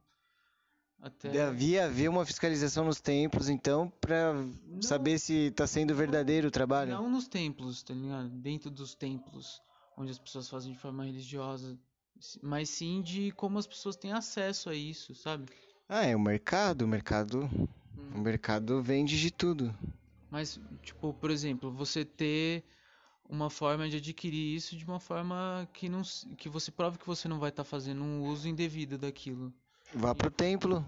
Até... 1.00 1.28
Devia 1.28 1.84
haver 1.84 2.08
uma 2.08 2.24
fiscalização 2.24 2.84
nos 2.84 3.00
templos, 3.00 3.50
então, 3.50 3.92
para 4.00 4.34
saber 4.80 5.18
se 5.18 5.48
está 5.48 5.66
sendo 5.66 5.94
verdadeiro 5.94 6.48
o 6.48 6.50
trabalho. 6.50 6.92
Não 6.92 7.10
nos 7.10 7.28
templos, 7.28 7.82
tá 7.82 7.92
ligado? 7.92 8.30
Dentro 8.30 8.70
dos 8.70 8.94
templos, 8.94 9.60
onde 9.98 10.10
as 10.10 10.18
pessoas 10.18 10.48
fazem 10.48 10.72
de 10.72 10.78
forma 10.78 11.04
religiosa, 11.04 11.78
mas 12.42 12.68
sim 12.70 13.02
de 13.02 13.30
como 13.32 13.58
as 13.58 13.66
pessoas 13.66 13.96
têm 13.96 14.12
acesso 14.12 14.70
a 14.70 14.74
isso, 14.74 15.14
sabe? 15.14 15.46
Ah, 15.88 16.04
é 16.04 16.16
o 16.16 16.20
mercado, 16.20 16.82
o 16.82 16.88
mercado, 16.88 17.50
hum. 17.96 18.10
o 18.14 18.18
mercado 18.18 18.82
vende 18.82 19.20
de 19.20 19.30
tudo. 19.30 19.74
Mas, 20.30 20.58
tipo, 20.82 21.12
por 21.14 21.30
exemplo, 21.30 21.70
você 21.70 22.04
ter 22.04 22.64
uma 23.28 23.48
forma 23.48 23.88
de 23.88 23.96
adquirir 23.96 24.56
isso 24.56 24.76
de 24.76 24.84
uma 24.84 25.00
forma 25.00 25.68
que 25.72 25.88
não 25.88 26.02
que 26.36 26.48
você 26.48 26.70
prove 26.70 26.98
que 26.98 27.06
você 27.06 27.28
não 27.28 27.38
vai 27.38 27.50
estar 27.50 27.64
tá 27.64 27.68
fazendo 27.68 28.02
um 28.02 28.22
uso 28.22 28.48
indevido 28.48 28.98
daquilo. 28.98 29.52
Vá 29.94 30.14
pro 30.14 30.30
templo. 30.30 30.84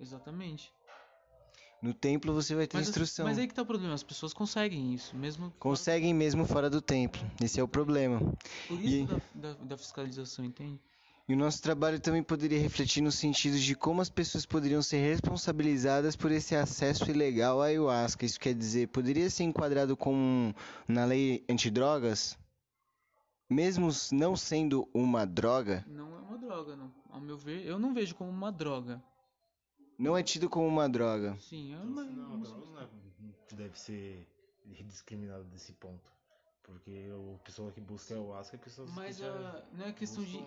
Exatamente. 0.00 0.72
No 1.82 1.92
templo 1.92 2.32
você 2.32 2.54
vai 2.54 2.66
ter 2.66 2.78
mas, 2.78 2.88
instrução. 2.88 3.26
Mas 3.26 3.38
aí 3.38 3.46
que 3.46 3.54
tá 3.54 3.62
o 3.62 3.66
problema, 3.66 3.94
as 3.94 4.02
pessoas 4.02 4.32
conseguem 4.32 4.94
isso, 4.94 5.16
mesmo. 5.16 5.52
Conseguem 5.58 6.10
fora... 6.10 6.18
mesmo 6.18 6.46
fora 6.46 6.70
do 6.70 6.80
templo. 6.80 7.20
Esse 7.42 7.60
é 7.60 7.62
o 7.62 7.68
problema. 7.68 8.20
Por 8.66 8.80
isso 8.80 8.94
e... 8.94 9.06
da, 9.34 9.52
da, 9.52 9.64
da 9.64 9.76
fiscalização, 9.76 10.44
entende? 10.44 10.80
E 11.28 11.34
o 11.34 11.36
nosso 11.36 11.60
trabalho 11.60 11.98
também 11.98 12.22
poderia 12.22 12.58
refletir 12.60 13.02
no 13.02 13.10
sentido 13.10 13.58
de 13.58 13.74
como 13.74 14.00
as 14.00 14.08
pessoas 14.08 14.46
poderiam 14.46 14.80
ser 14.80 14.98
responsabilizadas 14.98 16.14
por 16.14 16.30
esse 16.30 16.54
acesso 16.54 17.10
ilegal 17.10 17.60
à 17.60 17.66
ayahuasca. 17.66 18.24
Isso 18.24 18.38
quer 18.38 18.54
dizer, 18.54 18.88
poderia 18.88 19.28
ser 19.28 19.42
enquadrado 19.42 19.96
como 19.96 20.54
na 20.86 21.04
lei 21.04 21.44
antidrogas? 21.48 22.38
Mesmo 23.50 23.90
não 24.12 24.36
sendo 24.36 24.88
uma 24.94 25.26
droga? 25.26 25.84
Não 25.88 26.16
é 26.16 26.20
uma 26.20 26.38
droga, 26.38 26.76
não 26.76 26.92
ao 27.16 27.20
meu 27.22 27.38
ver, 27.38 27.64
eu 27.64 27.78
não 27.78 27.94
vejo 27.94 28.14
como 28.14 28.30
uma 28.30 28.52
droga. 28.52 29.02
Não 29.98 30.16
é 30.16 30.22
tido 30.22 30.48
como 30.48 30.66
uma 30.66 30.88
droga. 30.88 31.36
Sim, 31.40 31.74
é 31.74 31.78
uma. 31.78 32.04
Não, 32.04 32.40
droga 32.40 32.66
não 32.66 32.80
é, 32.80 32.88
deve 33.52 33.78
ser 33.78 34.26
discriminado 34.84 35.44
desse 35.44 35.72
ponto. 35.72 36.16
Porque 36.62 37.08
o 37.12 37.38
pessoa 37.44 37.70
que 37.70 37.80
busca 37.80 38.14
é 38.14 38.18
o 38.18 38.34
Asca 38.34 38.56
é 38.56 38.58
pessoas 38.58 38.90
Mas 38.90 39.18
que 39.18 39.24
a, 39.24 39.62
não 39.72 39.86
é 39.86 39.92
questão 39.92 40.24
de, 40.24 40.42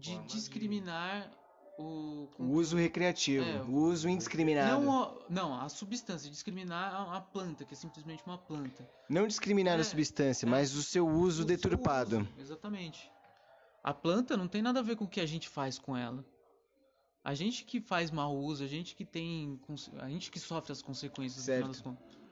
de 0.00 0.18
discriminar 0.24 1.28
de... 1.28 1.36
o. 1.78 2.28
O 2.36 2.44
uso 2.54 2.76
recreativo, 2.76 3.44
é, 3.44 3.62
o 3.62 3.72
uso 3.72 4.08
indiscriminado. 4.08 4.82
Não, 4.82 5.22
não, 5.30 5.60
a 5.60 5.68
substância, 5.68 6.28
discriminar 6.28 6.92
a, 6.92 7.16
a, 7.16 7.20
planta, 7.20 7.64
que 7.64 7.74
é 7.74 7.76
simplesmente 7.76 8.24
uma 8.26 8.38
planta. 8.38 8.88
Não 9.08 9.26
discriminar 9.28 9.78
é, 9.78 9.82
a 9.82 9.84
substância, 9.84 10.46
é, 10.46 10.48
mas 10.48 10.74
o 10.74 10.82
seu 10.82 11.06
uso 11.06 11.44
o 11.44 11.46
deturpado. 11.46 12.10
Seu 12.10 12.20
uso, 12.20 12.40
exatamente. 12.40 13.08
A 13.84 13.94
planta 13.94 14.36
não 14.36 14.48
tem 14.48 14.62
nada 14.62 14.80
a 14.80 14.82
ver 14.82 14.96
com 14.96 15.04
o 15.04 15.08
que 15.08 15.20
a 15.20 15.26
gente 15.26 15.48
faz 15.48 15.78
com 15.78 15.96
ela. 15.96 16.24
A 17.24 17.34
gente 17.34 17.64
que 17.64 17.80
faz 17.80 18.10
mau 18.10 18.36
uso, 18.36 18.64
a 18.64 18.66
gente 18.66 18.96
que 18.96 19.04
tem. 19.04 19.60
A 19.98 20.08
gente 20.08 20.30
que 20.30 20.40
sofre 20.40 20.72
as 20.72 20.82
consequências 20.82 21.44
certo. 21.44 21.68
no 21.68 21.74
final 21.74 21.92
das 21.94 22.02
contas. 22.02 22.22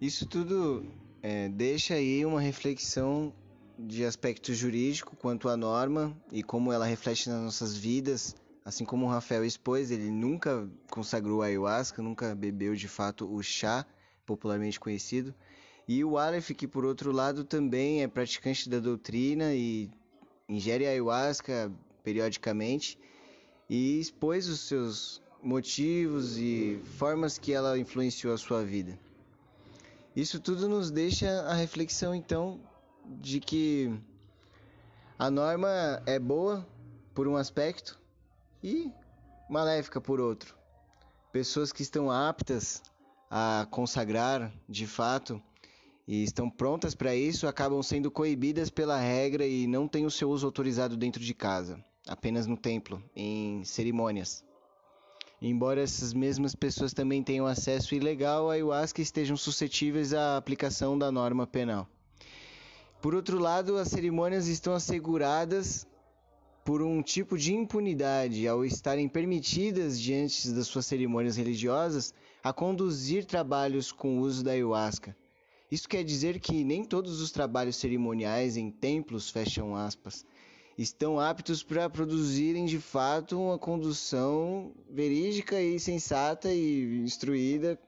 Isso 0.00 0.26
tudo 0.26 0.84
é, 1.22 1.48
deixa 1.48 1.94
aí 1.94 2.24
uma 2.24 2.40
reflexão 2.40 3.32
de 3.78 4.04
aspecto 4.04 4.52
jurídico 4.52 5.14
quanto 5.16 5.48
à 5.48 5.56
norma 5.56 6.16
e 6.32 6.42
como 6.42 6.72
ela 6.72 6.84
reflete 6.84 7.28
nas 7.28 7.42
nossas 7.42 7.76
vidas. 7.76 8.34
Assim 8.64 8.84
como 8.84 9.06
o 9.06 9.08
Rafael 9.08 9.44
expôs, 9.44 9.90
ele 9.90 10.10
nunca 10.10 10.68
consagrou 10.90 11.42
a 11.42 11.46
ayahuasca, 11.46 12.02
nunca 12.02 12.34
bebeu 12.34 12.74
de 12.74 12.88
fato 12.88 13.32
o 13.32 13.42
chá, 13.42 13.86
popularmente 14.26 14.80
conhecido. 14.80 15.34
E 15.86 16.04
o 16.04 16.18
Aleph, 16.18 16.50
que 16.50 16.66
por 16.66 16.84
outro 16.84 17.10
lado 17.12 17.44
também 17.44 18.02
é 18.02 18.08
praticante 18.08 18.68
da 18.68 18.78
doutrina 18.78 19.54
e 19.54 19.90
ingere 20.48 20.86
ayahuasca 20.86 21.72
periodicamente 22.02 22.98
e 23.68 24.00
expôs 24.00 24.48
os 24.48 24.60
seus 24.60 25.22
motivos 25.42 26.36
e 26.36 26.80
formas 26.98 27.38
que 27.38 27.52
ela 27.52 27.78
influenciou 27.78 28.34
a 28.34 28.38
sua 28.38 28.64
vida. 28.64 28.98
Isso 30.14 30.40
tudo 30.40 30.68
nos 30.68 30.90
deixa 30.90 31.28
a 31.42 31.54
reflexão 31.54 32.14
então 32.14 32.60
de 33.06 33.40
que 33.40 33.92
a 35.18 35.30
norma 35.30 36.02
é 36.06 36.18
boa 36.18 36.66
por 37.14 37.28
um 37.28 37.36
aspecto 37.36 37.98
e 38.62 38.92
maléfica 39.48 40.00
por 40.00 40.20
outro. 40.20 40.54
Pessoas 41.32 41.72
que 41.72 41.82
estão 41.82 42.10
aptas 42.10 42.82
a 43.30 43.66
consagrar 43.70 44.52
de 44.68 44.86
fato 44.86 45.40
e 46.06 46.24
estão 46.24 46.50
prontas 46.50 46.94
para 46.94 47.14
isso 47.14 47.46
acabam 47.46 47.80
sendo 47.82 48.10
coibidas 48.10 48.68
pela 48.68 48.98
regra 48.98 49.46
e 49.46 49.66
não 49.66 49.86
têm 49.86 50.04
o 50.04 50.10
seu 50.10 50.28
uso 50.28 50.44
autorizado 50.44 50.96
dentro 50.96 51.22
de 51.22 51.32
casa, 51.32 51.82
apenas 52.10 52.44
no 52.44 52.56
templo, 52.56 53.00
em 53.14 53.62
cerimônias. 53.62 54.44
Embora 55.40 55.80
essas 55.80 56.12
mesmas 56.12 56.56
pessoas 56.56 56.92
também 56.92 57.22
tenham 57.22 57.46
acesso 57.46 57.94
ilegal 57.94 58.50
à 58.50 58.54
ayahuasca 58.54 59.00
estejam 59.00 59.36
suscetíveis 59.36 60.12
à 60.12 60.36
aplicação 60.36 60.98
da 60.98 61.12
norma 61.12 61.46
penal. 61.46 61.88
Por 63.00 63.14
outro 63.14 63.38
lado, 63.38 63.76
as 63.76 63.88
cerimônias 63.88 64.48
estão 64.48 64.74
asseguradas 64.74 65.86
por 66.64 66.82
um 66.82 67.00
tipo 67.00 67.38
de 67.38 67.54
impunidade 67.54 68.46
ao 68.46 68.64
estarem 68.64 69.08
permitidas 69.08 69.98
diante 69.98 70.50
das 70.50 70.66
suas 70.66 70.86
cerimônias 70.86 71.36
religiosas 71.36 72.12
a 72.42 72.52
conduzir 72.52 73.24
trabalhos 73.24 73.92
com 73.92 74.18
o 74.18 74.22
uso 74.22 74.42
da 74.42 74.50
ayahuasca. 74.50 75.16
Isso 75.70 75.88
quer 75.88 76.02
dizer 76.02 76.40
que 76.40 76.64
nem 76.64 76.82
todos 76.82 77.20
os 77.20 77.30
trabalhos 77.30 77.76
cerimoniais 77.76 78.56
em 78.56 78.68
templos, 78.68 79.30
fecham 79.30 79.76
aspas, 79.76 80.26
estão 80.82 81.20
aptos 81.20 81.62
para 81.62 81.90
produzirem 81.90 82.64
de 82.64 82.80
fato 82.80 83.38
uma 83.38 83.58
condução 83.58 84.72
verídica 84.88 85.60
e 85.60 85.78
sensata 85.78 86.50
e 86.50 87.02
instruída 87.02 87.78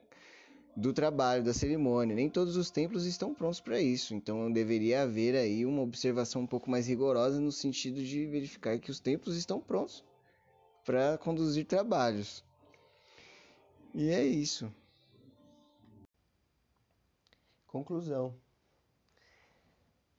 do 0.76 0.92
trabalho, 0.92 1.42
da 1.42 1.54
cerimônia. 1.54 2.14
Nem 2.14 2.28
todos 2.28 2.54
os 2.54 2.70
templos 2.70 3.06
estão 3.06 3.34
prontos 3.34 3.60
para 3.60 3.80
isso, 3.80 4.14
então 4.14 4.52
deveria 4.52 5.04
haver 5.04 5.34
aí 5.34 5.64
uma 5.64 5.80
observação 5.80 6.42
um 6.42 6.46
pouco 6.46 6.70
mais 6.70 6.86
rigorosa 6.86 7.40
no 7.40 7.50
sentido 7.50 8.04
de 8.04 8.26
verificar 8.26 8.78
que 8.78 8.90
os 8.90 9.00
templos 9.00 9.38
estão 9.38 9.58
prontos 9.58 10.04
para 10.84 11.16
conduzir 11.16 11.64
trabalhos. 11.64 12.44
E 13.94 14.10
é 14.10 14.22
isso. 14.22 14.70
Conclusão. 17.66 18.34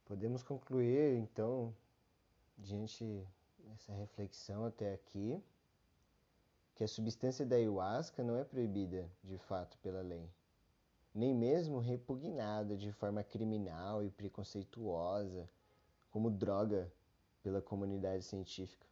Podemos 0.06 0.42
concluir 0.42 1.18
então 1.18 1.72
diante 2.64 3.28
dessa 3.60 3.94
reflexão 3.94 4.66
até 4.66 4.94
aqui, 4.94 5.44
que 6.76 6.84
a 6.84 6.88
substância 6.88 7.46
da 7.46 7.56
ayahuasca 7.56 8.24
não 8.24 8.38
é 8.38 8.44
proibida 8.44 9.10
de 9.24 9.38
fato 9.38 9.78
pela 9.80 10.02
lei, 10.02 10.28
nem 11.14 11.34
mesmo 11.36 11.80
repugnada 11.80 12.76
de 12.76 12.92
forma 12.92 13.24
criminal 13.24 14.04
e 14.04 14.10
preconceituosa 14.10 15.48
como 16.10 16.32
droga 16.32 16.92
pela 17.44 17.62
comunidade 17.62 18.24
científica. 18.24 18.88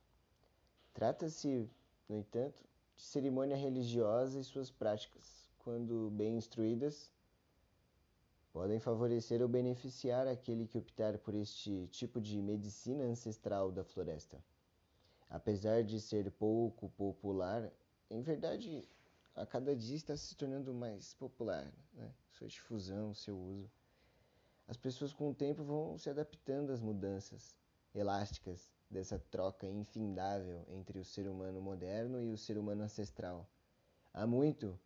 Trata-se, 0.94 1.68
no 2.08 2.18
entanto, 2.18 2.64
de 2.96 3.04
cerimônia 3.04 3.56
religiosa 3.56 4.40
e 4.40 4.44
suas 4.44 4.70
práticas, 4.70 5.50
quando 5.60 6.12
bem 6.12 6.36
instruídas, 6.38 7.10
podem 8.52 8.80
favorecer 8.80 9.42
ou 9.42 9.48
beneficiar 9.48 10.28
aquele 10.28 10.68
que 10.68 10.78
optar 10.78 11.18
por 11.18 11.34
este 11.34 11.88
tipo 11.88 12.20
de 12.20 12.42
medicina 12.42 13.06
ancestral 13.06 13.72
da 13.72 13.84
floresta. 13.84 14.44
Apesar 15.30 15.84
de 15.84 16.02
ser 16.02 16.30
pouco 16.32 16.90
popular, 16.90 17.72
em 18.10 18.22
verdade, 18.22 18.88
a 19.34 19.46
cada 19.46 19.74
dia 19.74 19.96
está 19.96 20.18
se 20.18 20.36
tornando 20.36 20.74
mais 20.74 21.14
popular, 21.14 21.72
né? 21.94 22.14
sua 22.30 22.48
difusão, 22.48 23.14
seu 23.14 23.38
uso. 23.38 23.72
As 24.68 24.76
pessoas 24.76 25.14
com 25.14 25.30
o 25.30 25.34
tempo 25.34 25.64
vão 25.64 25.98
se 25.98 26.10
adaptando 26.10 26.72
às 26.72 26.82
mudanças 26.82 27.56
elásticas 27.96 28.70
dessa 28.90 29.18
troca 29.18 29.66
infindável 29.66 30.66
entre 30.68 31.00
o 31.00 31.06
ser 31.06 31.28
humano 31.28 31.62
moderno 31.62 32.22
e 32.22 32.30
o 32.30 32.38
ser 32.38 32.58
humano 32.58 32.84
ancestral. 32.84 33.50
Há 34.14 34.28
muito 34.28 34.78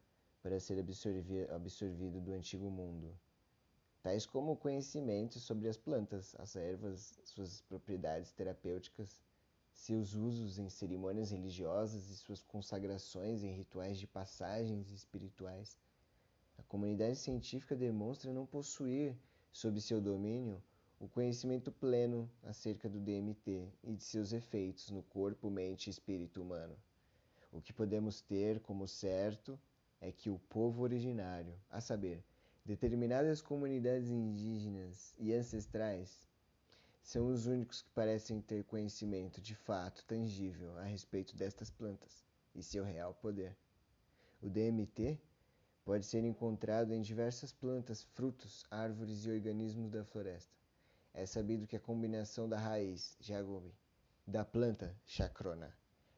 para 0.44 0.60
ser 0.60 0.80
absorvido 0.80 2.22
do 2.22 2.32
antigo 2.32 2.70
mundo 2.70 3.18
tais 4.06 4.24
como 4.24 4.52
o 4.52 4.56
conhecimento 4.56 5.40
sobre 5.40 5.68
as 5.68 5.78
plantas, 5.78 6.36
as 6.38 6.56
ervas, 6.56 7.20
suas 7.24 7.62
propriedades 7.62 8.32
terapêuticas, 8.32 9.20
seus 9.74 10.14
usos 10.14 10.60
em 10.60 10.70
cerimônias 10.70 11.32
religiosas 11.32 12.08
e 12.12 12.16
suas 12.16 12.44
consagrações 12.44 13.44
em 13.44 13.52
rituais 13.56 13.98
de 13.98 14.06
passagens 14.06 14.92
espirituais. 14.92 15.80
A 16.56 16.62
comunidade 16.62 17.16
científica 17.18 17.76
demonstra 17.76 18.32
não 18.32 18.46
possuir, 18.46 19.18
sob 19.52 19.82
seu 19.82 20.00
domínio, 20.00 20.62
o 21.00 21.08
conhecimento 21.08 21.72
pleno 21.72 22.30
acerca 22.44 22.88
do 22.88 23.00
DMT 23.00 23.68
e 23.84 23.92
de 23.92 24.04
seus 24.04 24.34
efeitos 24.34 24.92
no 24.92 25.02
corpo, 25.02 25.50
mente 25.50 25.88
e 25.88 25.90
espírito 25.90 26.44
humano. 26.44 26.78
O 27.52 27.60
que 27.60 27.74
podemos 27.74 28.22
ter 28.22 28.60
como 28.60 28.88
certo 28.88 29.60
é 30.00 30.12
que 30.12 30.30
o 30.30 30.38
povo 30.38 30.84
originário, 30.84 31.60
a 31.72 31.82
saber, 31.82 32.24
Determinadas 32.66 33.44
comunidades 33.44 34.10
indígenas 34.10 35.14
e 35.20 35.32
ancestrais 35.32 36.28
são 37.04 37.28
os 37.28 37.46
únicos 37.46 37.84
que 37.84 37.92
parecem 37.92 38.42
ter 38.42 38.64
conhecimento 38.64 39.40
de 39.40 39.54
fato 39.54 40.04
tangível 40.06 40.76
a 40.80 40.82
respeito 40.82 41.36
destas 41.36 41.70
plantas 41.70 42.26
e 42.56 42.64
seu 42.64 42.84
real 42.84 43.14
poder. 43.14 43.56
O 44.42 44.50
DMT 44.50 45.22
pode 45.86 46.08
ser 46.08 46.24
encontrado 46.24 46.92
em 46.92 47.04
diversas 47.04 47.54
plantas, 47.54 48.02
frutos, 48.16 48.66
árvores 48.72 49.26
e 49.26 49.30
organismos 49.30 49.92
da 49.92 50.04
floresta. 50.04 50.58
É 51.14 51.24
sabido 51.28 51.68
que 51.68 51.76
a 51.76 51.80
combinação 51.80 52.50
da 52.50 52.58
raiz, 52.58 53.16
jagobi, 53.20 53.76
da 54.26 54.44
planta, 54.44 54.98
chacrona, 55.06 55.72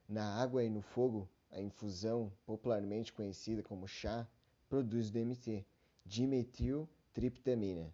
na 0.07 0.41
água 0.41 0.63
e 0.63 0.69
no 0.69 0.81
fogo, 0.81 1.29
a 1.51 1.59
infusão, 1.59 2.31
popularmente 2.45 3.11
conhecida 3.11 3.61
como 3.61 3.85
chá, 3.85 4.25
produz 4.69 5.11
DMT 5.11 5.65
dimetiltriptamina, 6.07 7.93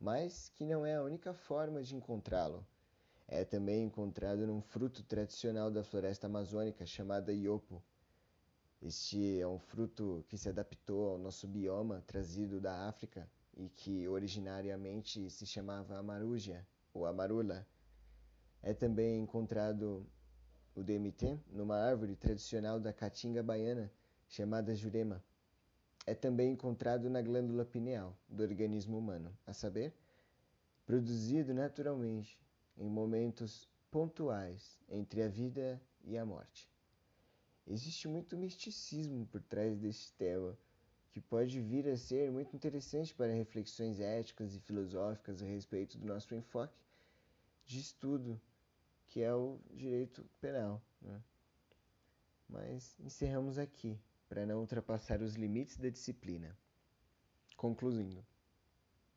mas 0.00 0.48
que 0.48 0.66
não 0.66 0.84
é 0.84 0.96
a 0.96 1.02
única 1.02 1.32
forma 1.32 1.80
de 1.80 1.94
encontrá-lo. 1.94 2.66
É 3.28 3.44
também 3.44 3.84
encontrado 3.84 4.44
num 4.48 4.60
fruto 4.60 5.04
tradicional 5.04 5.70
da 5.70 5.84
floresta 5.84 6.26
amazônica 6.26 6.84
chamada 6.84 7.32
iopo. 7.32 7.80
Este 8.82 9.40
é 9.40 9.46
um 9.46 9.60
fruto 9.60 10.24
que 10.28 10.36
se 10.36 10.48
adaptou 10.48 11.10
ao 11.10 11.18
nosso 11.18 11.46
bioma 11.46 12.02
trazido 12.04 12.60
da 12.60 12.88
África 12.88 13.30
e 13.56 13.68
que 13.68 14.08
originariamente 14.08 15.30
se 15.30 15.46
chamava 15.46 15.96
amarúgia 15.96 16.66
ou 16.92 17.06
amarula. 17.06 17.64
É 18.60 18.74
também 18.74 19.20
encontrado 19.20 20.04
o 20.74 20.82
DMT 20.82 21.38
numa 21.46 21.76
árvore 21.76 22.16
tradicional 22.16 22.80
da 22.80 22.92
caatinga 22.92 23.40
baiana 23.40 23.88
chamada 24.26 24.74
jurema 24.74 25.22
é 26.06 26.14
também 26.14 26.52
encontrado 26.52 27.08
na 27.08 27.22
glândula 27.22 27.64
pineal 27.64 28.16
do 28.28 28.42
organismo 28.42 28.98
humano, 28.98 29.36
a 29.46 29.52
saber, 29.52 29.94
produzido 30.84 31.54
naturalmente 31.54 32.38
em 32.76 32.88
momentos 32.88 33.68
pontuais 33.90 34.80
entre 34.88 35.22
a 35.22 35.28
vida 35.28 35.80
e 36.04 36.18
a 36.18 36.24
morte. 36.24 36.68
Existe 37.66 38.08
muito 38.08 38.36
misticismo 38.36 39.26
por 39.26 39.40
trás 39.42 39.78
deste 39.78 40.12
tema, 40.14 40.56
que 41.12 41.20
pode 41.20 41.60
vir 41.60 41.86
a 41.88 41.96
ser 41.96 42.30
muito 42.30 42.56
interessante 42.56 43.14
para 43.14 43.32
reflexões 43.32 44.00
éticas 44.00 44.54
e 44.54 44.60
filosóficas 44.60 45.42
a 45.42 45.46
respeito 45.46 45.98
do 45.98 46.06
nosso 46.06 46.34
enfoque 46.34 46.74
de 47.66 47.78
estudo, 47.78 48.40
que 49.08 49.20
é 49.20 49.32
o 49.32 49.60
direito 49.72 50.24
penal. 50.40 50.82
Né? 51.00 51.22
Mas 52.48 52.96
encerramos 52.98 53.58
aqui 53.58 53.98
para 54.32 54.46
não 54.46 54.60
ultrapassar 54.60 55.20
os 55.20 55.34
limites 55.34 55.76
da 55.76 55.90
disciplina. 55.90 56.56
Concluindo, 57.54 58.24